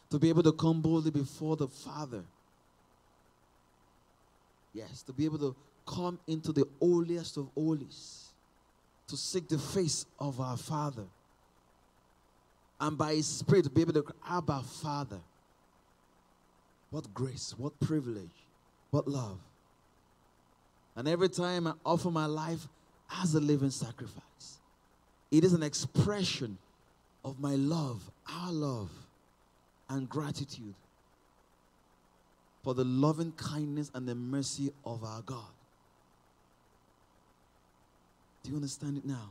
[0.10, 2.24] To be able to come boldly before the Father.
[4.74, 8.30] Yes, to be able to come into the holiest of holies
[9.10, 11.08] to seek the face of our Father.
[12.80, 15.20] And by His Spirit to be able to Abba Father.
[16.92, 18.30] What grace, what privilege,
[18.92, 19.40] what love.
[20.96, 22.68] And every time I offer my life
[23.22, 24.60] as a living sacrifice,
[25.32, 26.58] it is an expression
[27.24, 28.92] of my love, our love,
[29.90, 30.76] and gratitude
[32.64, 35.54] for the loving kindness and the mercy of our God.
[38.44, 39.30] Do you understand it now?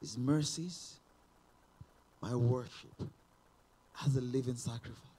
[0.00, 0.94] His mercies,
[2.20, 3.08] my worship
[4.04, 5.13] as a living sacrifice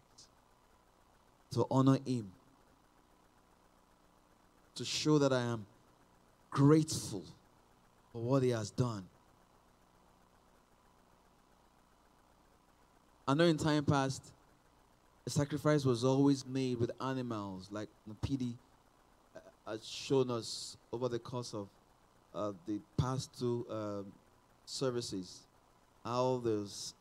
[1.52, 2.32] to honor Him,
[4.76, 5.66] to show that I am
[6.50, 7.24] grateful
[8.12, 9.06] for what He has done.
[13.28, 14.22] I know in time past,
[15.24, 18.54] the sacrifice was always made with animals, like Napidi
[19.36, 19.40] uh,
[19.72, 21.68] has shown us over the course of
[22.36, 24.06] uh, the past two um,
[24.66, 25.40] services,
[26.04, 26.94] how those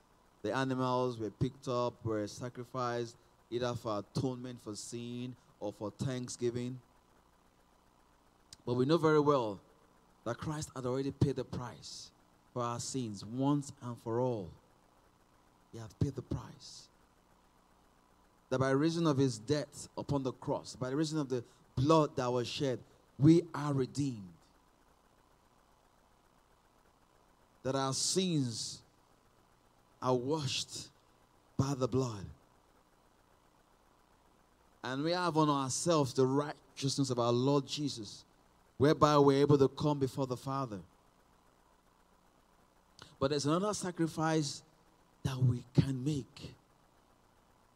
[0.43, 3.17] the animals were picked up, were sacrificed,
[3.51, 6.79] either for atonement for sin or for thanksgiving.
[8.67, 9.61] But we know very well
[10.25, 12.11] that Christ had already paid the price
[12.53, 14.49] for our sins once and for all.
[15.73, 16.89] He had paid the price.
[18.51, 21.45] That by reason of his death upon the cross, by the reason of the
[21.77, 22.79] blood that was shed,
[23.19, 24.35] we are redeemed.
[27.65, 28.83] that our sins
[30.01, 30.89] are washed
[31.59, 32.27] by the blood.
[34.85, 38.23] And we have on ourselves the righteousness of our Lord Jesus,
[38.77, 40.79] whereby we're able to come before the Father.
[43.19, 44.63] But there's another sacrifice
[45.23, 46.55] that we can make.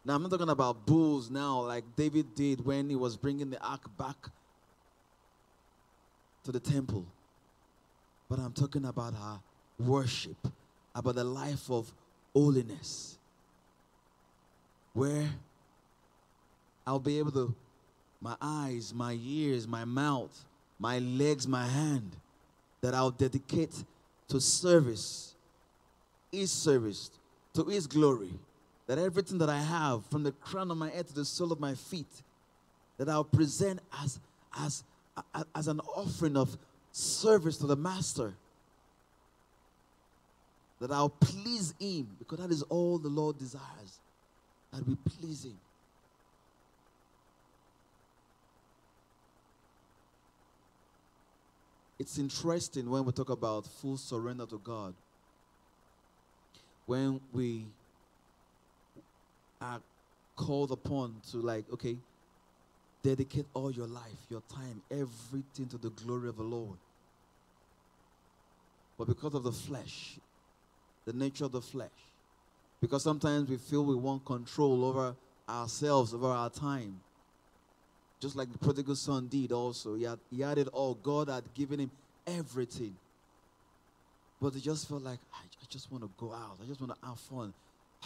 [0.05, 3.59] Now, I'm not talking about bulls now, like David did when he was bringing the
[3.59, 4.29] ark back
[6.43, 7.05] to the temple.
[8.29, 9.39] But I'm talking about our
[9.79, 10.37] worship,
[10.93, 11.91] about the life of
[12.35, 13.17] holiness,
[14.93, 15.27] where
[16.89, 17.53] I'll be able to,
[18.19, 20.43] my eyes, my ears, my mouth,
[20.79, 22.15] my legs, my hand,
[22.81, 23.83] that I'll dedicate
[24.29, 25.35] to service,
[26.31, 27.11] His service,
[27.53, 28.31] to His glory.
[28.87, 31.59] That everything that I have, from the crown of my head to the sole of
[31.59, 32.23] my feet,
[32.97, 34.19] that I'll present as,
[34.59, 34.83] as,
[35.53, 36.57] as an offering of
[36.91, 38.33] service to the Master
[40.81, 43.99] that I'll please Him because that is all the Lord desires
[44.73, 45.59] that we please Him.
[51.99, 54.93] It's interesting when we talk about full surrender to God.
[56.85, 57.65] When we
[59.61, 59.81] are
[60.37, 61.97] called upon to, like, okay,
[63.03, 66.77] dedicate all your life, your time, everything to the glory of the Lord.
[68.97, 70.17] But because of the flesh,
[71.05, 71.89] the nature of the flesh.
[72.81, 75.15] Because sometimes we feel we want control over
[75.49, 77.01] ourselves, over our time.
[78.19, 79.95] Just like the prodigal son did also.
[79.95, 80.95] He had, he had it all.
[80.95, 81.91] God had given him
[82.27, 82.95] everything.
[84.41, 86.57] But he just felt like, I, I just want to go out.
[86.61, 87.53] I just want to have fun.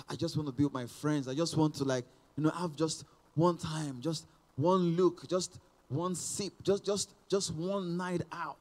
[0.10, 1.28] I just want to be with my friends.
[1.28, 2.06] I just want to, like,
[2.38, 7.54] you know, have just one time, just one look, just one sip, just, just, just
[7.54, 8.58] one night out.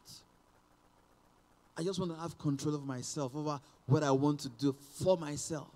[1.77, 5.17] I just want to have control of myself, over what I want to do for
[5.17, 5.71] myself.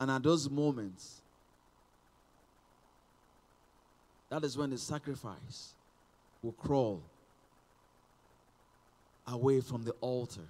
[0.00, 1.20] And at those moments,
[4.30, 5.74] that is when the sacrifice
[6.42, 7.02] will crawl
[9.26, 10.48] away from the altar.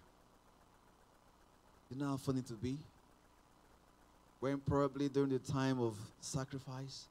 [1.90, 2.78] You know how funny to be?
[4.40, 7.06] When probably during the time of sacrifice,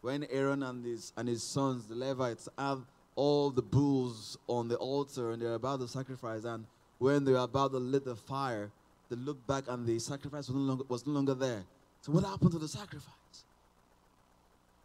[0.00, 2.80] when Aaron and his and his sons, the Levites, have
[3.16, 6.66] all the bulls on the altar and they're about to sacrifice, and
[6.98, 8.70] when they're about to lit the fire,
[9.08, 11.64] they look back and the sacrifice was no longer, was no longer there.
[12.02, 13.44] So what happened to the sacrifice?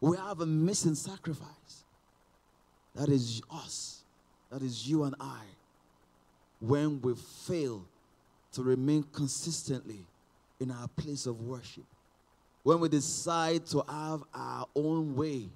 [0.04, 1.84] We have a missing sacrifice.
[2.94, 4.02] That is us.
[4.50, 5.40] That is you and I.
[6.60, 7.86] When we fail
[8.52, 10.06] to remain consistently
[10.60, 11.84] in our place of worship.
[12.64, 15.48] When we decide to have our own way.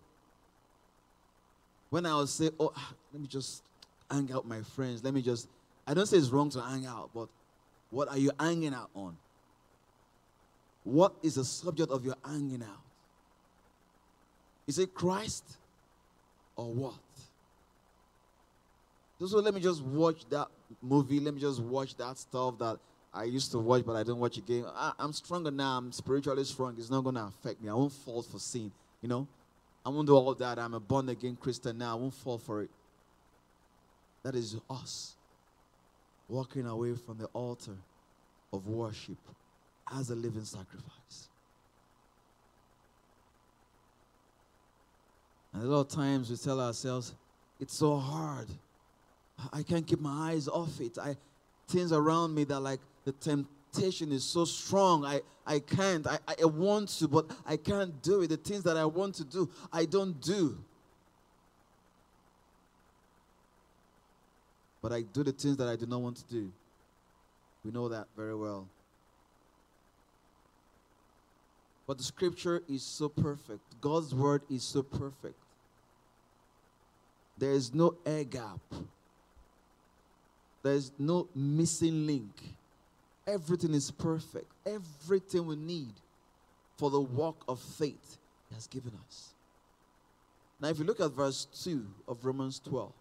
[1.91, 3.63] When I will say, oh, ah, let me just
[4.11, 5.05] hang out my friends.
[5.05, 5.47] Let me just,
[5.87, 7.29] I don't say it's wrong to hang out, but
[7.91, 9.15] what are you hanging out on?
[10.85, 12.88] What is the subject of your hanging out?
[14.69, 15.45] Is it Christ
[16.55, 16.95] or what?
[19.19, 20.47] So let me just watch that
[20.81, 21.19] movie.
[21.19, 22.79] Let me just watch that stuff that
[23.13, 24.65] I used to watch, but I don't watch again.
[24.73, 25.79] I, am stronger now.
[25.79, 26.77] I'm spiritually strong.
[26.79, 27.71] It's not going to affect me.
[27.71, 28.71] I won't fall for sin.
[29.03, 29.27] You know,
[29.85, 30.59] I won't do all that.
[30.59, 31.93] I'm a born again Christian now.
[31.93, 32.71] I won't fall for it.
[34.23, 35.15] That is us
[36.29, 37.77] walking away from the altar
[38.53, 39.17] of worship
[39.91, 41.29] as a living sacrifice.
[45.53, 47.15] And a lot of times we tell ourselves,
[47.61, 48.49] it's so hard.
[49.53, 50.99] I can't keep my eyes off it.
[50.99, 51.17] I
[51.69, 55.05] things around me that like the temptation is so strong.
[55.05, 56.07] I, I can't.
[56.07, 58.29] I, I want to, but I can't do it.
[58.29, 60.57] The things that I want to do, I don't do.
[64.81, 66.51] But I do the things that I do not want to do.
[67.65, 68.67] We know that very well.
[71.89, 73.63] But the scripture is so perfect.
[73.81, 75.35] God's word is so perfect.
[77.39, 78.61] There is no air gap.
[80.63, 82.35] There is no missing link.
[83.27, 84.53] Everything is perfect.
[84.67, 85.95] Everything we need
[86.77, 88.19] for the walk of faith
[88.51, 89.31] He has given us.
[90.61, 92.93] Now, if you look at verse 2 of Romans 12,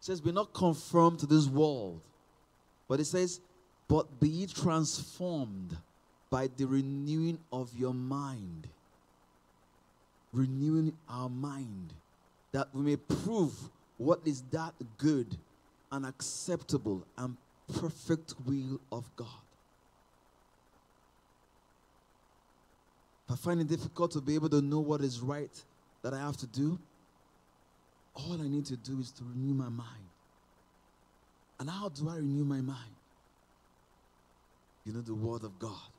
[0.00, 2.00] says, Be not conformed to this world.
[2.88, 3.40] But it says,
[3.88, 5.76] But be transformed
[6.30, 8.68] by the renewing of your mind.
[10.32, 11.92] Renewing our mind.
[12.52, 13.52] That we may prove
[13.98, 15.36] what is that good
[15.90, 17.36] and acceptable and
[17.80, 19.26] perfect will of God.
[23.28, 25.50] If I find it difficult to be able to know what is right
[26.02, 26.78] that I have to do,
[28.14, 30.05] all I need to do is to renew my mind.
[31.58, 32.94] And how do I renew my mind?
[34.84, 35.90] You know the Word of God.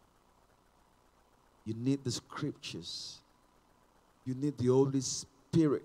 [1.65, 3.19] You need the Scriptures.
[4.25, 5.83] You need the Holy Spirit.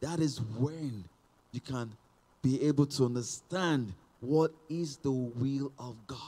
[0.00, 1.04] That is when
[1.52, 1.90] you can
[2.42, 6.18] be able to understand what is the will of God.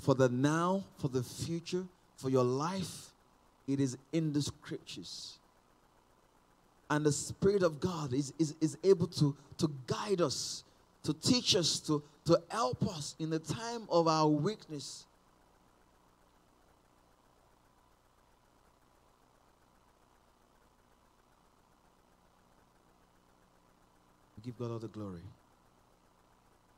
[0.00, 1.84] For the now, for the future,
[2.16, 3.12] for your life,
[3.66, 5.38] it is in the Scriptures
[6.88, 10.64] and the Spirit of God is, is, is able to, to guide us,
[11.02, 15.06] to teach us, to, to help us in the time of our weakness.
[24.44, 25.22] Give God all the glory.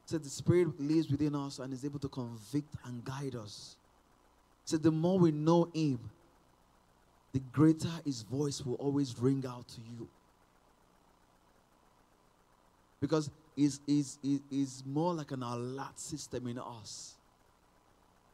[0.07, 3.77] So the Spirit lives within us and is able to convict and guide us.
[4.65, 5.99] So the more we know Him,
[7.39, 10.09] the greater his voice will always ring out to you.
[13.01, 14.19] Because it's, it's,
[14.51, 17.15] it's more like an alert system in us.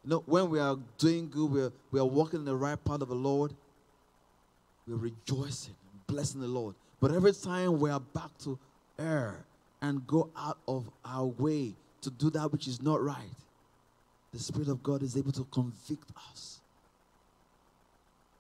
[0.05, 3.03] You know, when we are doing good, we're, we are walking in the right path
[3.03, 3.53] of the Lord,
[4.89, 5.75] we're rejoicing,
[6.07, 6.75] blessing the Lord.
[6.99, 8.59] But every time we are back to
[8.99, 9.45] err
[9.83, 13.19] and go out of our way to do that which is not right,
[14.33, 16.54] the Spirit of God is able to convict us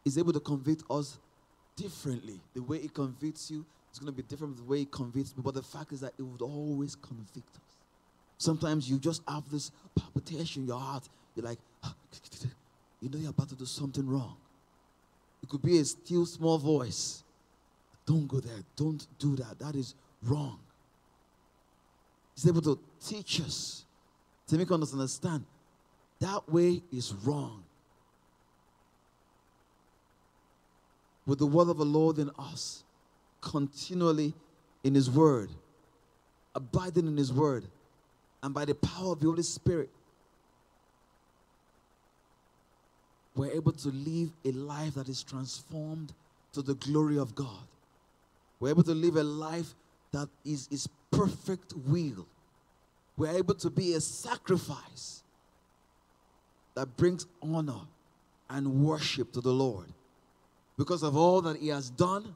[0.05, 1.19] is able to convict us
[1.77, 2.41] differently.
[2.55, 5.37] The way it convicts you is going to be different from the way it convicts
[5.37, 5.43] me.
[5.45, 7.77] But the fact is that it would always convict us.
[8.37, 11.09] Sometimes you just have this palpitation in your heart.
[11.35, 11.95] You're like, ah,
[13.01, 14.37] you know you're about to do something wrong.
[15.43, 17.23] It could be a still small voice.
[18.07, 18.63] Don't go there.
[18.77, 19.59] Don't do that.
[19.59, 20.59] That is wrong.
[22.35, 23.85] He's able to teach us
[24.49, 25.45] to make us understand
[26.21, 27.63] that way is wrong.
[31.27, 32.85] With the word of the Lord in us,
[33.41, 34.35] continually
[34.83, 35.51] in His word,
[36.55, 37.65] abiding in His word,
[38.43, 39.91] and by the power of the Holy Spirit,
[43.35, 46.13] we're able to live a life that is transformed
[46.53, 47.67] to the glory of God.
[48.61, 49.75] We're able to live a life
[50.13, 52.27] that is His perfect will.
[53.17, 55.23] We're able to be a sacrifice
[56.75, 57.81] that brings honor
[58.51, 59.87] and worship to the Lord.
[60.77, 62.35] Because of all that He has done,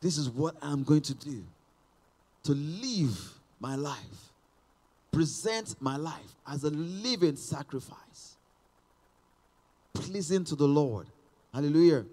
[0.00, 1.44] this is what I'm going to do
[2.44, 4.32] to live my life,
[5.12, 8.36] present my life as a living sacrifice,
[9.92, 11.06] pleasing to the Lord.
[11.52, 12.06] Hallelujah.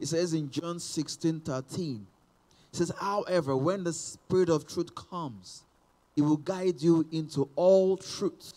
[0.00, 2.06] It says in John 16 13,
[2.72, 5.62] it says, However, when the Spirit of truth comes,
[6.16, 8.54] He will guide you into all truth.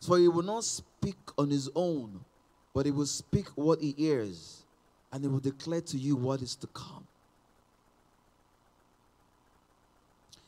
[0.00, 2.20] For He will not speak on His own,
[2.74, 4.62] but He will speak what He hears,
[5.12, 7.06] and He will declare to you what is to come.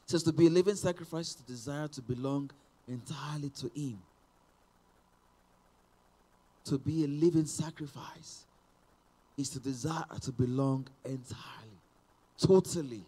[0.05, 2.51] It says, To be a living sacrifice, to desire to belong
[2.89, 3.99] entirely to Him.
[6.67, 8.45] To be a living sacrifice
[9.37, 11.79] is to desire to belong entirely,
[12.39, 13.05] totally.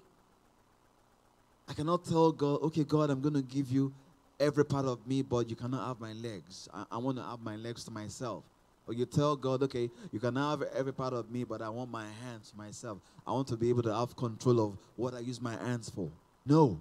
[1.69, 3.93] I cannot tell God, okay, God, I'm going to give you
[4.41, 6.69] every part of me, but you cannot have my legs.
[6.75, 8.43] I, I want to have my legs to myself.
[8.87, 11.91] Or you tell God, okay, you can have every part of me, but I want
[11.91, 12.99] my hands myself.
[13.27, 16.11] I want to be able to have control of what I use my hands for.
[16.45, 16.81] No.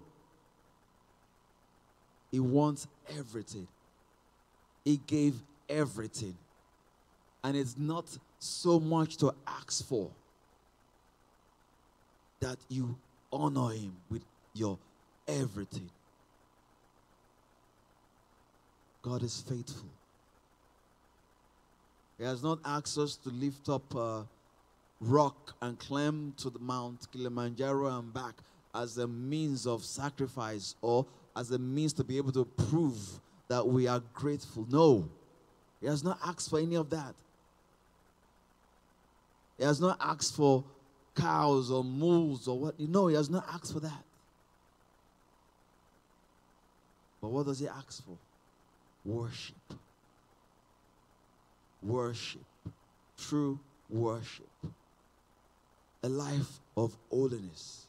[2.32, 2.88] He wants
[3.18, 3.68] everything.
[4.84, 5.36] He gave
[5.70, 6.36] everything.
[7.44, 8.06] And it's not
[8.40, 10.10] so much to ask for
[12.42, 12.98] that you
[13.32, 14.24] honor him with
[14.54, 14.78] your
[15.28, 15.90] everything.
[19.02, 19.90] God is faithful.
[22.24, 24.26] He has not asked us to lift up a
[25.02, 28.36] rock and climb to the Mount Kilimanjaro and back
[28.74, 31.06] as a means of sacrifice or
[31.36, 32.98] as a means to be able to prove
[33.50, 34.66] that we are grateful.
[34.70, 35.10] No,
[35.82, 37.14] He has not asked for any of that.
[39.58, 40.64] He has not asked for
[41.18, 42.80] cows or mules or what.
[42.80, 44.04] No, he has not asked for that.
[47.22, 48.18] But what does he ask for?
[49.04, 49.58] Worship.
[51.86, 52.42] Worship.
[53.18, 53.60] True
[53.90, 54.50] worship.
[56.04, 57.86] A life of holiness.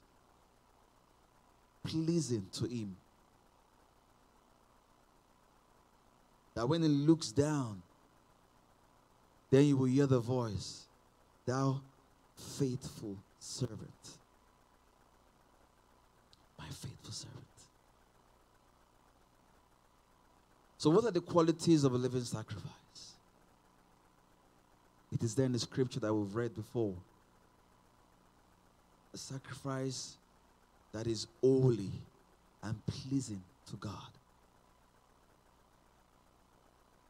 [1.84, 2.96] Pleasing to him.
[6.54, 7.82] That when he looks down,
[9.50, 10.86] then you will hear the voice
[11.46, 11.80] Thou
[12.36, 14.18] faithful servant.
[16.58, 17.44] My faithful servant.
[20.78, 23.13] So, what are the qualities of a living sacrifice?
[25.24, 26.92] Is there in the scripture that we've read before.
[29.14, 30.18] A sacrifice
[30.92, 31.90] that is holy
[32.62, 34.10] and pleasing to God.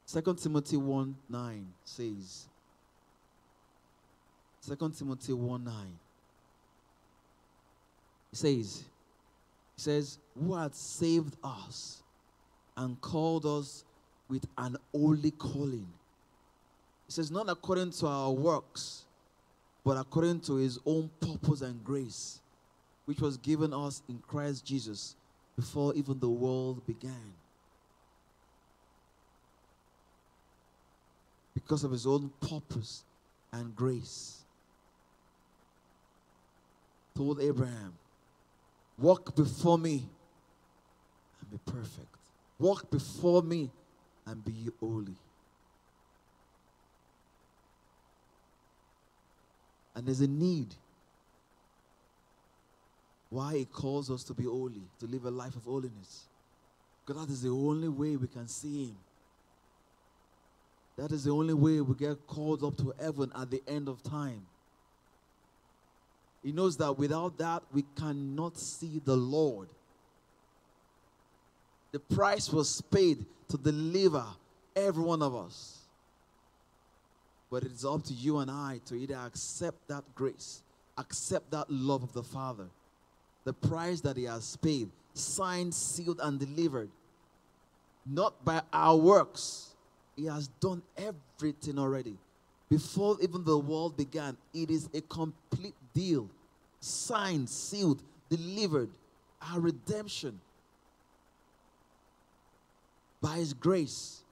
[0.06, 2.46] 2 Timothy 1 9 says,
[4.64, 5.74] 2 Timothy 1 9.
[8.30, 8.84] He says,
[9.74, 12.04] He says, Who hath saved us
[12.76, 13.84] and called us
[14.28, 15.88] with an holy calling.
[17.06, 19.04] He says, Not according to our works,
[19.84, 22.40] but according to his own purpose and grace,
[23.04, 25.16] which was given us in Christ Jesus
[25.56, 27.32] before even the world began.
[31.54, 33.04] Because of his own purpose
[33.52, 34.44] and grace
[37.14, 37.94] told Abraham,
[38.98, 40.04] Walk before me
[41.40, 42.06] and be perfect.
[42.58, 43.70] Walk before me
[44.26, 45.16] and be holy.
[49.94, 50.74] And there's a need
[53.30, 56.24] why he calls us to be holy, to live a life of holiness.
[57.04, 58.96] Because that is the only way we can see him.
[60.96, 64.02] That is the only way we get called up to heaven at the end of
[64.02, 64.46] time.
[66.44, 69.68] He knows that without that, we cannot see the Lord.
[71.90, 74.24] The price was paid to deliver
[74.76, 75.83] every one of us.
[77.54, 80.64] But it's up to you and I to either accept that grace,
[80.98, 82.66] accept that love of the Father,
[83.44, 86.90] the price that He has paid, signed, sealed, and delivered,
[88.04, 89.68] not by our works.
[90.16, 92.16] He has done everything already.
[92.68, 96.28] Before even the world began, it is a complete deal.
[96.80, 98.90] Signed, sealed, delivered.
[99.40, 100.40] Our redemption.
[103.22, 104.24] By His grace.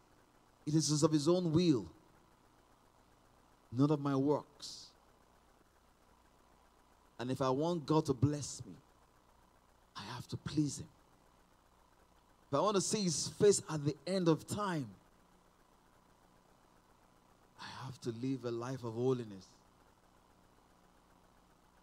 [0.66, 1.86] It is of His own will
[3.72, 4.86] not of my works.
[7.18, 8.72] And if I want God to bless me,
[9.96, 10.88] I have to please Him.
[12.48, 14.86] If I want to see His face at the end of time,
[17.60, 19.46] I have to live a life of holiness.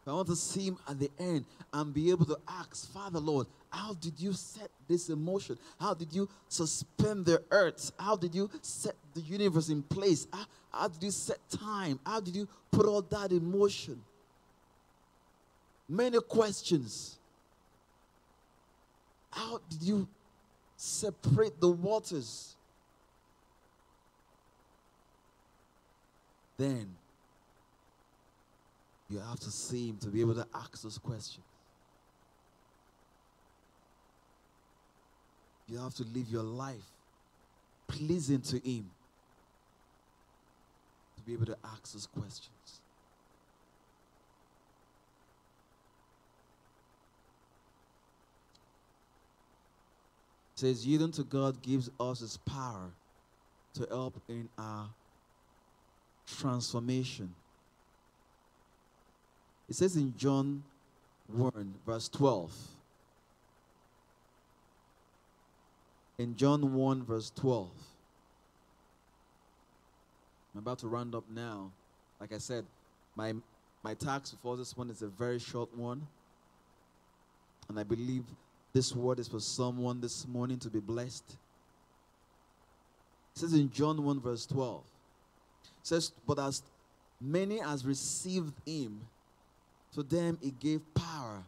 [0.09, 3.19] If I want to see Him at the end and be able to ask, Father,
[3.19, 5.55] Lord, how did you set this emotion?
[5.79, 7.91] How did you suspend the earth?
[7.99, 10.25] How did you set the universe in place?
[10.33, 11.99] How, how did you set time?
[12.03, 14.01] How did you put all that in motion?
[15.87, 17.19] Many questions.
[19.29, 20.07] How did you
[20.75, 22.55] separate the waters?
[26.57, 26.95] Then
[29.09, 31.45] you have to see him to be able to ask those questions.
[35.67, 36.85] You have to live your life
[37.87, 38.89] pleasing to him
[41.17, 42.81] to be able to ask those questions.
[50.55, 52.91] It says, yielding to God gives us his power
[53.75, 54.87] to help in our
[56.27, 57.33] transformation.
[59.69, 60.63] It says in John
[61.27, 62.51] 1, verse 12.
[66.17, 67.69] In John 1, verse 12.
[70.53, 71.71] I'm about to round up now.
[72.19, 72.65] Like I said,
[73.15, 73.33] my
[73.83, 76.05] my tax before this one is a very short one.
[77.69, 78.25] And I believe
[78.73, 81.23] this word is for someone this morning to be blessed.
[83.35, 84.81] It says in John 1, verse 12.
[85.63, 86.61] It says, But as
[87.21, 88.99] many as received him,
[89.93, 91.43] to them he gave power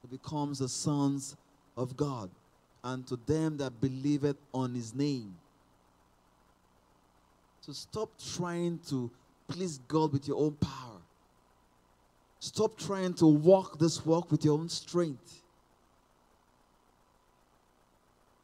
[0.00, 1.36] to become the sons
[1.76, 2.30] of God,
[2.84, 5.34] and to them that believeth on his name.
[7.60, 9.10] So stop trying to
[9.46, 11.00] please God with your own power.
[12.40, 15.42] Stop trying to walk this walk with your own strength.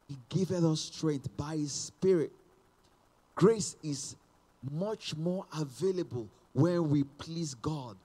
[0.07, 2.31] He giveth us strength by His Spirit.
[3.35, 4.15] Grace is
[4.71, 7.95] much more available when we please God.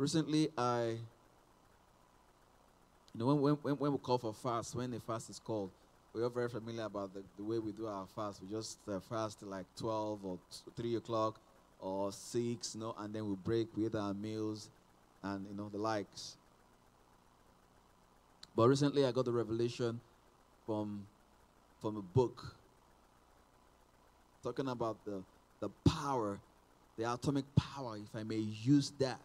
[0.00, 0.96] Recently, I,
[3.12, 5.68] you know, when, when, when we call for fast, when the fast is called,
[6.14, 8.40] we are very familiar about the, the way we do our fast.
[8.40, 10.38] We just uh, fast like 12 or
[10.74, 11.38] 3 o'clock
[11.82, 14.70] or 6, you know, and then we break, we eat our meals
[15.22, 16.38] and, you know, the likes.
[18.56, 20.00] But recently I got the revelation
[20.64, 21.04] from,
[21.82, 22.56] from a book
[24.42, 25.22] talking about the,
[25.60, 26.38] the power,
[26.96, 29.20] the atomic power, if I may use that,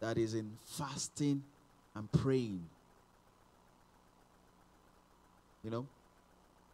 [0.00, 1.42] that is in fasting
[1.94, 2.62] and praying.
[5.64, 5.86] You know?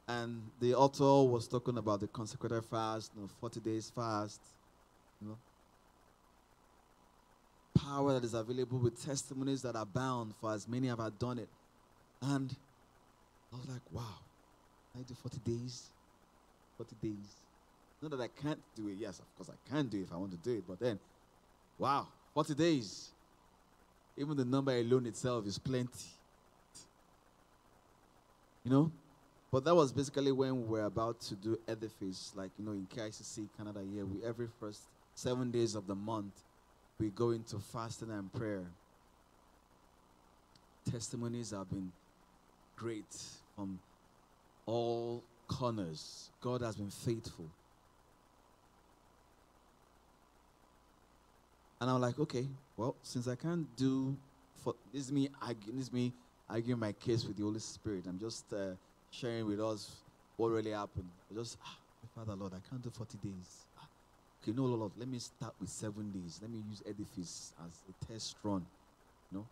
[0.08, 4.40] And the author was talking about the consecrated fast, you know, 40 days fast,
[5.20, 5.38] you know.
[7.80, 11.48] Power that is available with testimonies that are bound for as many have done it.
[12.20, 12.54] And
[13.52, 14.18] I was like, wow,
[14.98, 15.90] I do 40 days?
[16.76, 17.36] 40 days.
[18.02, 18.96] Not that I can't do it.
[18.98, 20.64] Yes, of course I can do it if I want to do it.
[20.68, 20.98] But then,
[21.78, 23.10] wow, 40 days.
[24.16, 26.08] Even the number alone itself is plenty.
[28.64, 28.92] You know?
[29.50, 32.86] But that was basically when we were about to do edifice, like, you know, in
[32.86, 34.06] KICC Canada here.
[34.06, 34.80] We every first
[35.14, 36.32] seven days of the month,
[36.98, 38.64] we go into fasting and prayer.
[40.90, 41.92] Testimonies have been
[42.76, 43.14] great
[43.54, 43.78] from
[44.64, 46.30] all corners.
[46.40, 47.46] God has been faithful.
[51.82, 54.16] And I'm like, okay, well, since I can't do,
[54.62, 56.12] for this is me, arguing, this is me
[56.48, 58.04] arguing my case with the Holy Spirit.
[58.06, 58.76] I'm just uh,
[59.10, 59.90] sharing with us
[60.36, 61.08] what really happened.
[61.28, 61.76] I just, ah,
[62.14, 63.66] Father Lord, I can't do 40 days.
[63.76, 63.88] Ah,
[64.40, 66.38] okay, no, Lord, let me start with seven days.
[66.40, 68.64] Let me use edifice as a test run,
[69.32, 69.46] you know.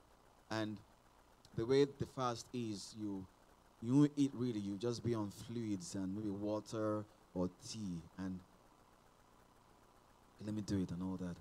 [0.53, 0.77] And
[1.57, 3.27] the way the fast is, you
[3.83, 4.61] you eat really.
[4.61, 7.03] You just be on fluids and maybe water
[7.35, 8.39] or tea, and
[10.47, 11.35] let me do it and all that.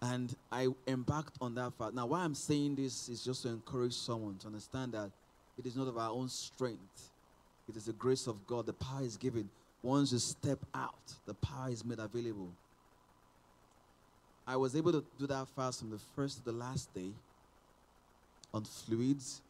[0.00, 1.94] And I embarked on that fast.
[1.94, 5.10] Now, why I'm saying this is just to encourage someone to understand that
[5.58, 7.10] it is not of our own strength,
[7.68, 8.66] it is the grace of God.
[8.66, 9.48] The power is given.
[9.82, 10.94] Once you step out,
[11.26, 12.48] the power is made available.
[14.46, 17.10] I was able to do that fast from the first to the last day
[18.54, 19.42] on fluids.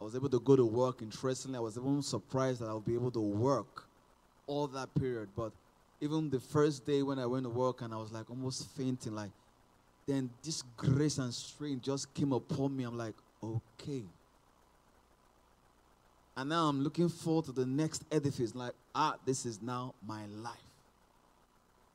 [0.00, 1.02] I was able to go to work.
[1.02, 3.84] Interestingly, I was even surprised that I would be able to work
[4.46, 5.28] all that period.
[5.36, 5.52] But
[6.00, 9.14] even the first day when I went to work and I was like almost fainting,
[9.14, 9.30] like
[10.06, 12.84] then this grace and strength just came upon me.
[12.84, 14.02] I'm like, okay.
[16.36, 18.54] And now I'm looking forward to the next edifice.
[18.54, 20.54] Like, ah, this is now my life.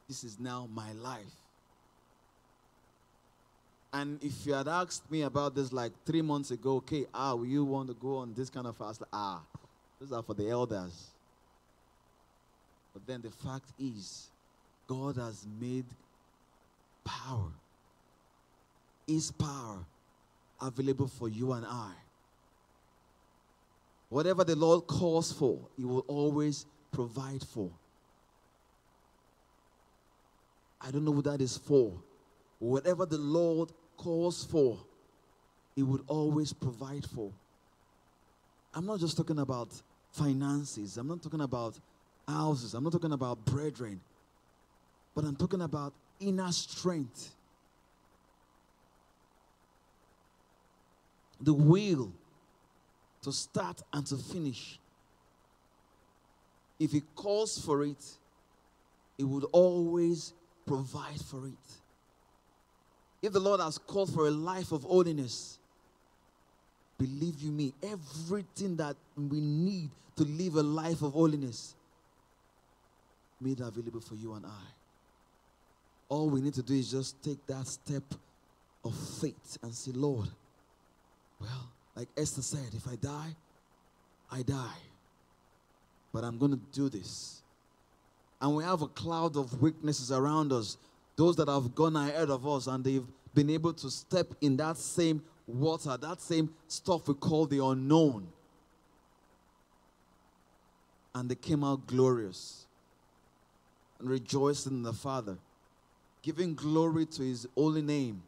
[0.08, 1.34] This is now my life.
[3.94, 7.46] And if you had asked me about this like three months ago, okay, ah, will
[7.46, 9.04] you want to go on this kind of fast?
[9.14, 9.42] Ah,
[10.00, 11.13] those are for the elders.
[12.94, 14.30] But then the fact is,
[14.88, 15.86] God has made
[17.04, 17.52] power,
[19.08, 19.80] His power,
[20.62, 21.92] available for you and I.
[24.10, 27.72] Whatever the Lord calls for, He will always provide for.
[30.80, 31.94] I don't know what that is for.
[32.60, 34.78] Whatever the Lord calls for,
[35.76, 37.32] He would always provide for.
[38.76, 39.70] I'm not just talking about
[40.12, 41.80] finances, I'm not talking about
[42.28, 44.00] houses, I'm not talking about brethren,
[45.16, 47.32] but I'm talking about inner strength.
[51.42, 52.12] The will
[53.24, 54.80] to start and to finish.
[56.80, 58.04] If He calls for it,
[59.18, 60.34] He would always
[60.66, 61.54] provide for it.
[63.22, 65.58] If the Lord has called for a life of holiness,
[66.98, 71.76] believe you me, everything that we need to live a life of holiness
[73.42, 74.66] made available for you and I.
[76.10, 78.04] All we need to do is just take that step
[78.84, 80.30] of faith and say, Lord,
[81.40, 83.36] well, like Esther said, if I die,
[84.32, 84.82] I die.
[86.12, 87.42] But I'm going to do this.
[88.42, 90.78] And we have a cloud of witnesses around us,
[91.16, 94.78] those that have gone ahead of us, and they've been able to step in that
[94.78, 98.28] same water, that same stuff we call the unknown.
[101.16, 102.66] And they came out glorious
[104.04, 105.38] rejoicing in the Father,
[106.22, 108.22] giving glory to his holy name.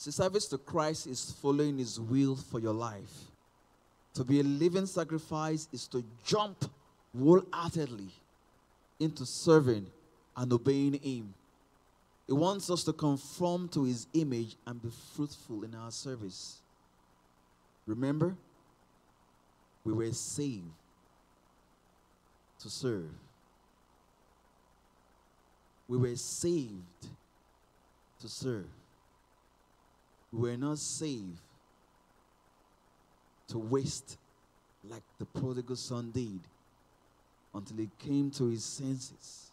[0.00, 3.12] See, service to Christ is following His will for your life.
[4.14, 6.64] To be a living sacrifice is to jump
[7.14, 8.08] wholeheartedly
[8.98, 9.86] into serving
[10.34, 11.34] and obeying Him.
[12.30, 16.60] He wants us to conform to His image and be fruitful in our service.
[17.88, 18.36] Remember,
[19.82, 20.62] we were saved
[22.60, 23.10] to serve.
[25.88, 27.08] We were saved
[28.20, 28.68] to serve.
[30.32, 31.40] We were not saved
[33.48, 34.18] to waste
[34.88, 36.42] like the prodigal son did
[37.52, 39.50] until he came to his senses,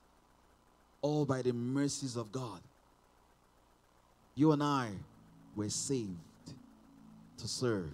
[1.02, 2.62] all by the mercies of God.
[4.38, 4.92] You and I
[5.56, 6.14] were saved
[7.38, 7.92] to serve.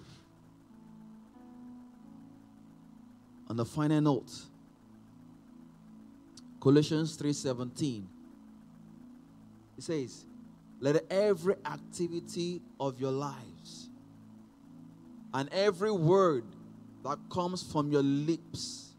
[3.48, 4.30] On the final note,
[6.60, 8.04] Colossians 3:17
[9.78, 10.26] it says,
[10.82, 13.90] let every activity of your lives
[15.34, 16.44] and every word
[17.06, 18.96] that comes from your lips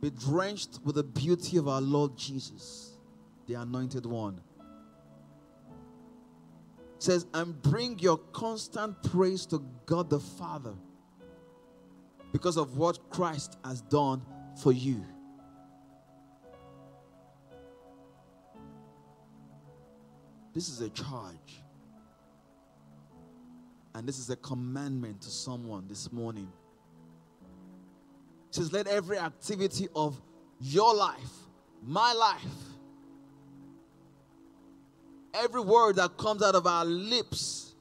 [0.00, 2.92] be drenched with the beauty of our Lord Jesus,
[3.48, 4.40] the anointed one.
[6.98, 10.74] Says, and bring your constant praise to God the Father
[12.32, 14.22] because of what Christ has done
[14.62, 15.04] for you.
[20.54, 21.62] This is a charge.
[23.94, 26.50] And this is a commandment to someone this morning.
[28.48, 30.20] It says, Let every activity of
[30.60, 31.30] your life,
[31.82, 32.40] my life,
[35.36, 37.74] every word that comes out of our lips,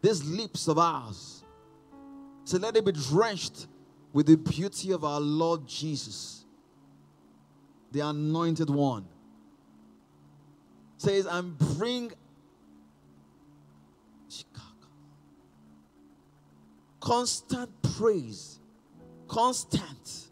[0.00, 1.44] these lips of ours,
[2.44, 3.66] so let it be drenched
[4.12, 6.44] with the beauty of our Lord Jesus,
[7.92, 9.06] the anointed one
[11.02, 12.12] says, and bring
[17.00, 18.60] constant praise,
[19.26, 20.28] constant,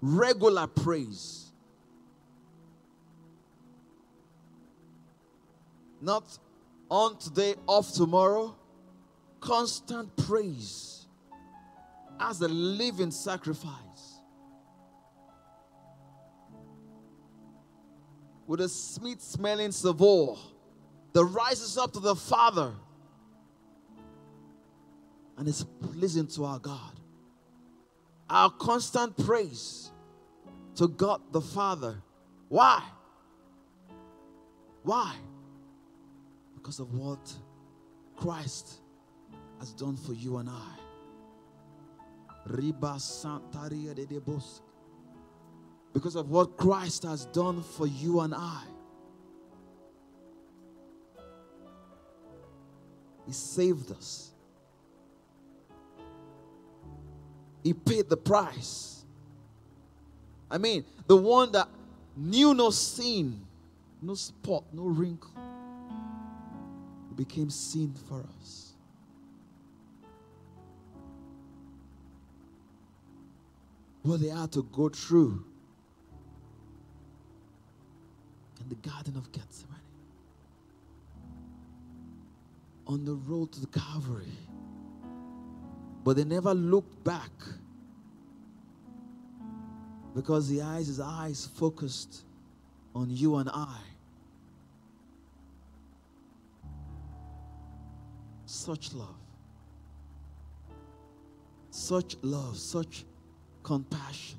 [0.00, 1.45] regular praise.
[6.00, 6.24] Not
[6.90, 8.54] on today, off tomorrow,
[9.40, 11.06] constant praise
[12.20, 13.74] as a living sacrifice.
[18.46, 20.36] With a sweet smelling savour
[21.12, 22.72] that rises up to the Father
[25.36, 26.92] and is pleasing to our God.
[28.30, 29.90] Our constant praise
[30.76, 32.02] to God the Father.
[32.48, 32.82] Why?
[34.82, 35.14] Why?
[36.66, 37.32] Because of what
[38.16, 38.80] Christ
[39.60, 40.74] has done for you and I.
[42.48, 44.62] Riba Santaria de Debos.
[45.92, 48.64] Because of what Christ has done for you and I.
[53.26, 54.32] He saved us.
[57.62, 59.04] He paid the price.
[60.50, 61.68] I mean, the one that
[62.16, 63.40] knew no sin,
[64.02, 65.35] no spot, no wrinkle,
[67.16, 68.74] became sin for us.
[74.02, 75.44] What they had to go through
[78.60, 79.76] in the Garden of Gethsemane,
[82.86, 84.32] on the road to the Calvary.
[86.04, 87.32] But they never looked back
[90.14, 92.22] because the eyes, his eyes focused
[92.94, 93.78] on you and I.
[98.46, 99.08] Such love.
[101.70, 103.04] Such love, such
[103.62, 104.38] compassion.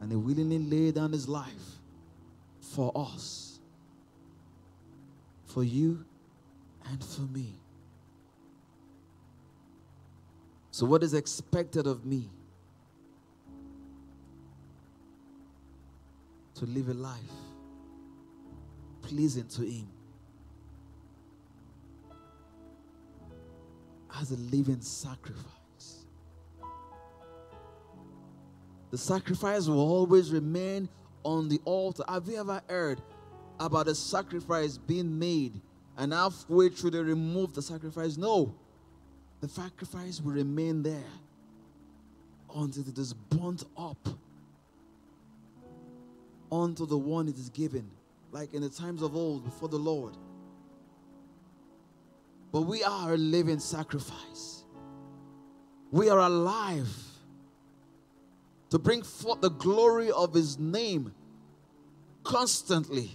[0.00, 1.78] And he willingly laid down his life
[2.60, 3.60] for us,
[5.44, 6.04] for you
[6.86, 7.54] and for me.
[10.70, 12.30] So, what is expected of me?
[16.54, 17.49] To live a life
[19.10, 19.88] pleasing to Him
[24.20, 26.06] as a living sacrifice.
[28.90, 30.88] The sacrifice will always remain
[31.22, 32.04] on the altar.
[32.08, 33.00] Have you ever heard
[33.60, 35.60] about a sacrifice being made
[35.98, 38.16] and halfway through they remove the sacrifice.
[38.16, 38.54] No.
[39.42, 41.12] The sacrifice will remain there
[42.54, 44.08] until it is burnt up
[46.50, 47.88] unto the one it is given,
[48.32, 50.16] like in the times of old before the Lord.
[52.52, 54.64] But we are a living sacrifice.
[55.90, 56.88] We are alive
[58.70, 61.12] to bring forth the glory of His name
[62.24, 63.10] constantly.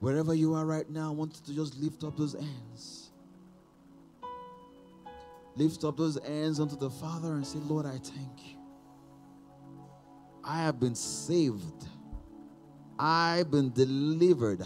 [0.00, 3.10] Wherever you are right now, I want you to just lift up those hands.
[5.56, 8.59] Lift up those hands unto the Father and say, Lord, I thank you.
[10.44, 11.86] I have been saved.
[12.98, 14.62] I've been delivered.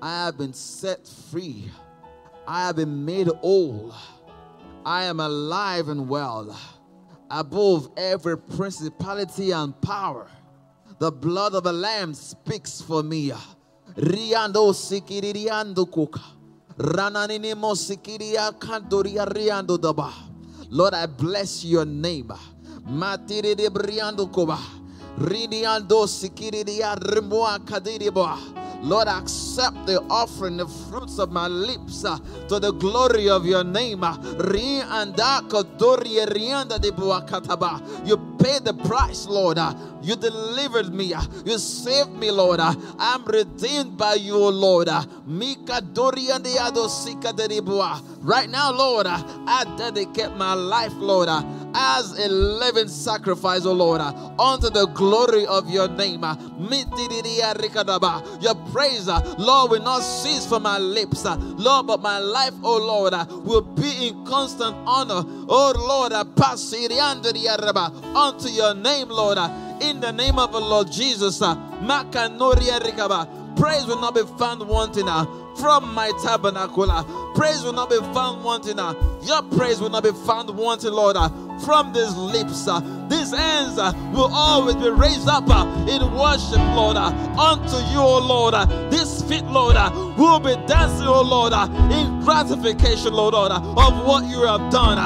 [0.00, 1.70] I have been set free.
[2.46, 3.94] I have been made whole.
[4.84, 6.56] I am alive and well
[7.30, 10.28] above every principality and power.
[10.98, 13.32] The blood of the Lamb speaks for me.
[13.96, 16.20] Riando sikiriando kuka.
[16.78, 20.12] Rananimo sikiria kandoria riando daba.
[20.70, 22.32] Lord, I bless your name.
[22.88, 23.68] De
[27.64, 28.38] kadiriboa.
[28.80, 32.16] Lord, accept the offering, the fruits of my lips uh,
[32.46, 34.04] to the glory of your name.
[34.04, 34.16] Uh,
[38.04, 39.58] you paid the price, Lord.
[39.58, 41.12] Uh, you delivered me.
[41.12, 42.60] Uh, you saved me, Lord.
[42.60, 44.88] Uh, I'm redeemed by you, Lord.
[48.22, 51.28] Right now, Lord, I dedicate my life, Lord,
[51.74, 56.22] as a living sacrifice, oh Lord, unto the glory of your name.
[58.40, 59.06] Your praise,
[59.38, 63.14] Lord, will not cease from my lips, Lord, but my life, oh Lord,
[63.44, 66.12] will be in constant honor, oh Lord,
[68.16, 69.38] unto your name, Lord,
[69.80, 71.38] in the name of the Lord Jesus.
[73.56, 75.08] Praise will not be found wanting
[75.58, 76.90] from my tabernacle.
[76.90, 77.04] Uh,
[77.34, 78.78] praise will not be found wanting.
[78.78, 81.28] Uh, your praise will not be found wanting, Lord, uh,
[81.64, 82.64] from these lips.
[83.08, 83.76] These hands
[84.14, 85.48] will always be raised up
[85.88, 88.54] in worship, Lord, unto you, O Lord.
[88.90, 89.76] This feet, Lord,
[90.16, 91.52] will be dancing, O Lord,
[91.92, 94.98] in gratification, Lord, of what you have done.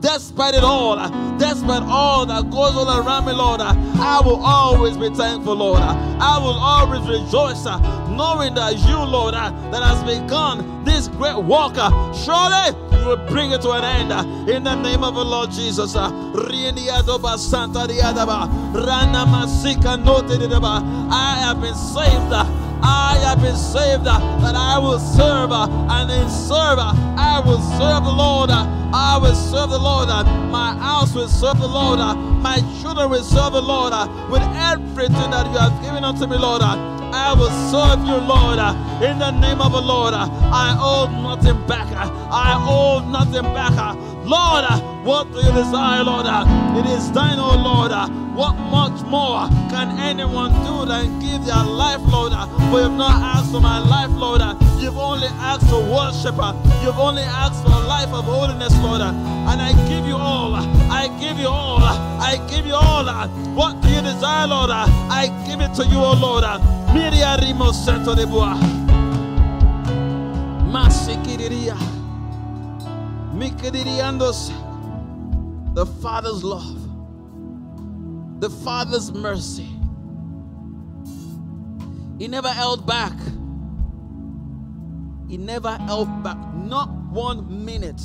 [0.00, 0.96] Despite it all,
[1.38, 5.80] despite all that goes all around me, Lord, I will always be thankful, Lord.
[5.80, 7.64] I will always rejoice,
[8.08, 11.76] knowing that you, Lord, that has begun this great work,
[12.14, 14.12] surely you will bring it to an end
[14.48, 15.94] in the name of the Lord Jesus.
[15.96, 16.10] I
[21.40, 22.69] have been saved.
[22.82, 27.42] I have been saved uh, that I will serve uh, and in serve uh, I
[27.44, 28.50] will serve the Lord.
[28.50, 30.08] Uh, I will serve the Lord.
[30.08, 32.00] Uh, my house will serve the Lord.
[32.00, 33.92] Uh, my children will serve the Lord
[34.30, 36.62] with everything that you have given unto me, Lord.
[36.62, 38.58] I will serve you, Lord,
[39.02, 40.14] in the name of the Lord.
[40.14, 41.86] I hold nothing back.
[42.30, 43.74] I hold nothing back.
[44.30, 46.24] Lord, uh, what do you desire, Lord?
[46.24, 46.46] Uh,
[46.78, 47.90] it is thine, O Lord.
[47.90, 48.06] Uh,
[48.38, 52.30] what much more can anyone do than give their life, Lord?
[52.70, 54.40] For you've not asked for my life, Lord.
[54.78, 56.38] You've only asked for worship.
[56.80, 59.00] You've only asked for a life of holiness, Lord.
[59.00, 60.54] And I give you all.
[60.54, 61.82] I give you all.
[61.82, 63.04] I give you all.
[63.58, 64.70] What do you desire, Lord?
[64.70, 66.44] I give it to you, O Lord.
[66.94, 67.72] Miria rimo
[68.14, 68.54] de boa.
[70.70, 71.99] Masikiriria.
[73.40, 74.52] Mikidiriandos.
[75.74, 76.80] The Father's love
[78.40, 79.68] the Father's mercy.
[82.18, 83.12] He never held back.
[85.28, 88.00] He never held back, not one minute.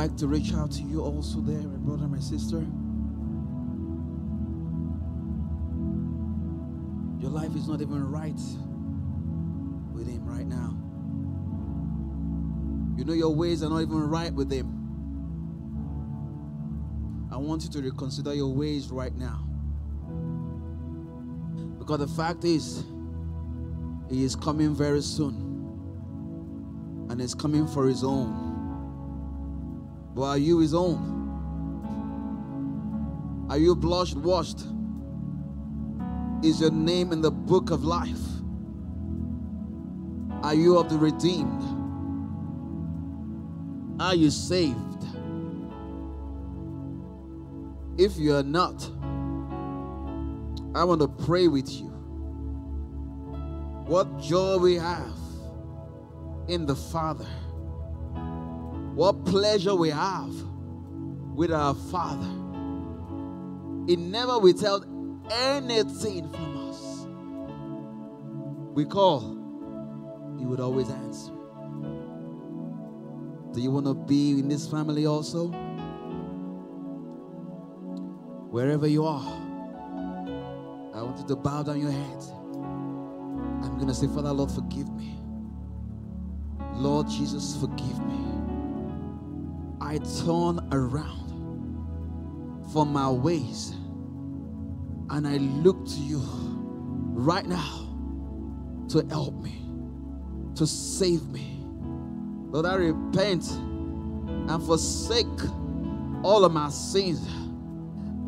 [0.00, 2.56] Like to reach out to you also there, my brother, my sister.
[7.20, 8.40] Your life is not even right
[9.92, 10.74] with Him right now.
[12.96, 14.68] You know your ways are not even right with Him.
[17.30, 19.46] I want you to reconsider your ways right now.
[21.78, 22.84] Because the fact is,
[24.08, 25.34] He is coming very soon.
[27.10, 28.49] And He's coming for His own.
[30.14, 31.20] But are you His own?
[33.48, 34.60] Are you blushed, washed?
[36.42, 38.20] Is your name in the book of life?
[40.42, 41.62] Are you of the redeemed?
[44.00, 45.04] Are you saved?
[47.98, 48.90] If you are not,
[50.74, 51.88] I want to pray with you.
[53.86, 55.18] What joy we have
[56.48, 57.26] in the Father.
[58.94, 60.34] What pleasure we have
[61.34, 62.28] with our Father.
[63.88, 64.84] It never withheld
[65.32, 67.06] anything from us,
[68.74, 69.20] we call,
[70.38, 71.32] He would always answer.
[73.52, 75.48] Do you want to be in this family also?
[78.50, 79.32] Wherever you are,
[80.94, 82.22] I want you to bow down your head.
[83.62, 85.18] I'm going to say, Father, Lord, forgive me.
[86.74, 88.39] Lord Jesus, forgive me.
[89.90, 91.26] I turn around
[92.72, 93.74] from my ways
[95.10, 96.22] and I look to you
[97.12, 97.88] right now
[98.90, 99.68] to help me,
[100.54, 101.64] to save me.
[102.52, 105.26] Lord, I repent and forsake
[106.22, 107.26] all of my sins,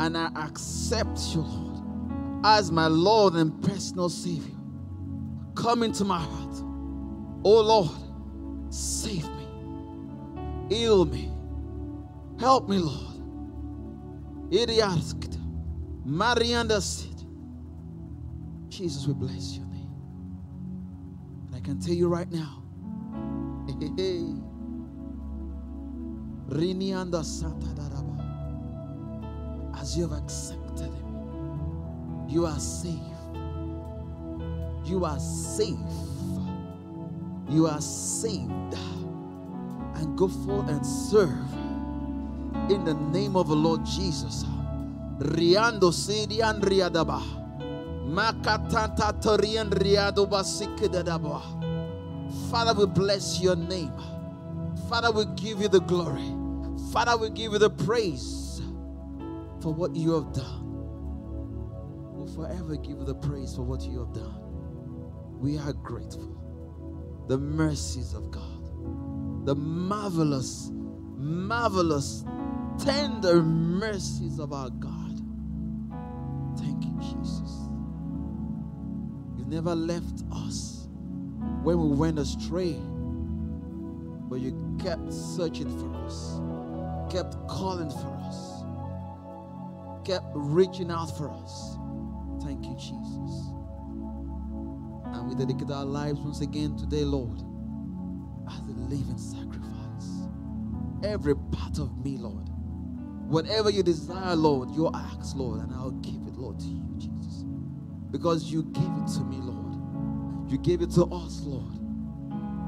[0.01, 4.57] and I accept you, Lord, as my Lord and personal Savior.
[5.55, 6.57] Come into my heart.
[7.45, 9.47] Oh Lord, save me,
[10.69, 11.32] heal me,
[12.43, 13.12] help me, Lord.
[14.53, 15.38] Idiot.
[16.05, 17.22] Marianda said,
[18.68, 19.88] Jesus, we bless your name.
[21.47, 22.64] And I can tell you right now,
[29.80, 32.99] as you have accepted him, you are safe.
[34.84, 35.78] You are safe.
[37.49, 38.74] You are saved.
[39.95, 41.62] And go forth and serve
[42.71, 44.45] in the name of the Lord Jesus.
[45.19, 47.21] Riando Sidian Riadaba.
[48.07, 51.41] Makatanta Torian Riado Basikidadaba.
[52.51, 53.93] Father, we bless your name.
[54.89, 56.35] Father, we give you the glory.
[56.93, 58.61] Father, we give you the praise
[59.61, 60.63] for what you have done.
[62.01, 64.35] We'll forever give you the praise for what you have done.
[65.39, 67.25] We are grateful.
[67.29, 70.71] The mercies of God, the marvelous,
[71.17, 72.25] marvelous,
[72.85, 75.12] tender mercies of our God
[76.59, 77.68] Thank you, Jesus.
[79.39, 80.89] You never left us
[81.62, 82.80] when we went astray,
[84.14, 86.41] but you kept searching for us,
[87.12, 88.64] kept calling for us,
[90.05, 91.78] kept reaching out for us.
[92.45, 93.53] Thank you, Jesus.
[95.07, 97.41] And we dedicate our lives once again today, Lord,
[98.49, 100.28] as a living sacrifice.
[101.05, 102.52] Every part of me, Lord.
[103.33, 107.45] Whatever you desire, Lord, you ask, Lord, and I'll give it, Lord, to you, Jesus.
[108.11, 110.51] Because you gave it to me, Lord.
[110.51, 111.74] You gave it to us, Lord.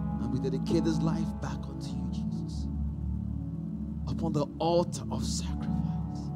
[0.05, 2.69] And we dedicate this life back unto you, Jesus.
[4.09, 6.31] Upon the altar of sacrifice,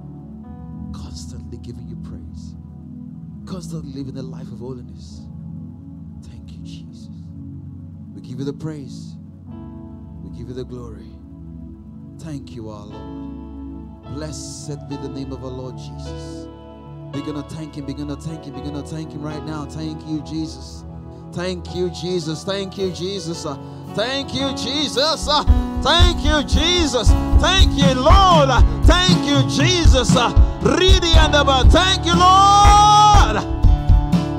[0.94, 2.56] constantly giving you praise,
[3.46, 5.22] constantly living a life of holiness
[6.22, 7.10] Thank you, Jesus.
[8.14, 9.16] We give you the praise.
[10.22, 11.10] We give you the glory.
[12.20, 13.47] Thank you, our Lord.
[14.14, 16.48] Blessed be the name of our Lord Jesus.
[17.12, 19.64] Begin to thank Him, begin to thank Him, begin to thank Him right now.
[19.66, 20.84] Thank you, Jesus.
[21.32, 22.42] Thank you, Jesus.
[22.42, 23.46] Thank you, Jesus.
[23.94, 25.28] Thank you, Jesus.
[25.82, 27.10] Thank you, Jesus.
[27.40, 28.48] Thank you, Lord.
[28.86, 30.14] Thank you, Jesus.
[30.62, 31.66] Ready and about.
[31.70, 33.36] Thank you, Lord.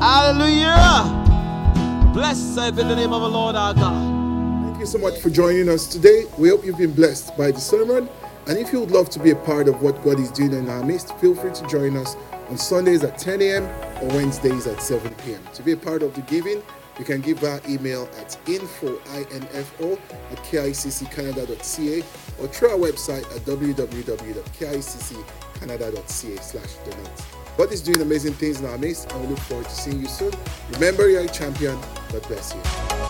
[0.01, 1.15] Hallelujah.
[2.13, 4.65] Blessed be the name of the Lord our God.
[4.65, 6.25] Thank you so much for joining us today.
[6.37, 8.09] We hope you've been blessed by the sermon.
[8.47, 10.69] And if you would love to be a part of what God is doing in
[10.69, 12.15] our midst, feel free to join us
[12.49, 13.65] on Sundays at 10 a.m.
[14.01, 15.41] or Wednesdays at 7 p.m.
[15.53, 16.63] To be a part of the giving,
[16.97, 22.03] you can give our email at info, I-N-F-O, at kicccanada.ca
[22.41, 27.09] or through our website at www.kicccanada.ca slash donate.
[27.57, 30.07] God is doing amazing things in our midst, and we look forward to seeing you
[30.07, 30.31] soon.
[30.71, 31.77] Remember, you're a champion.
[32.11, 33.08] God bless you.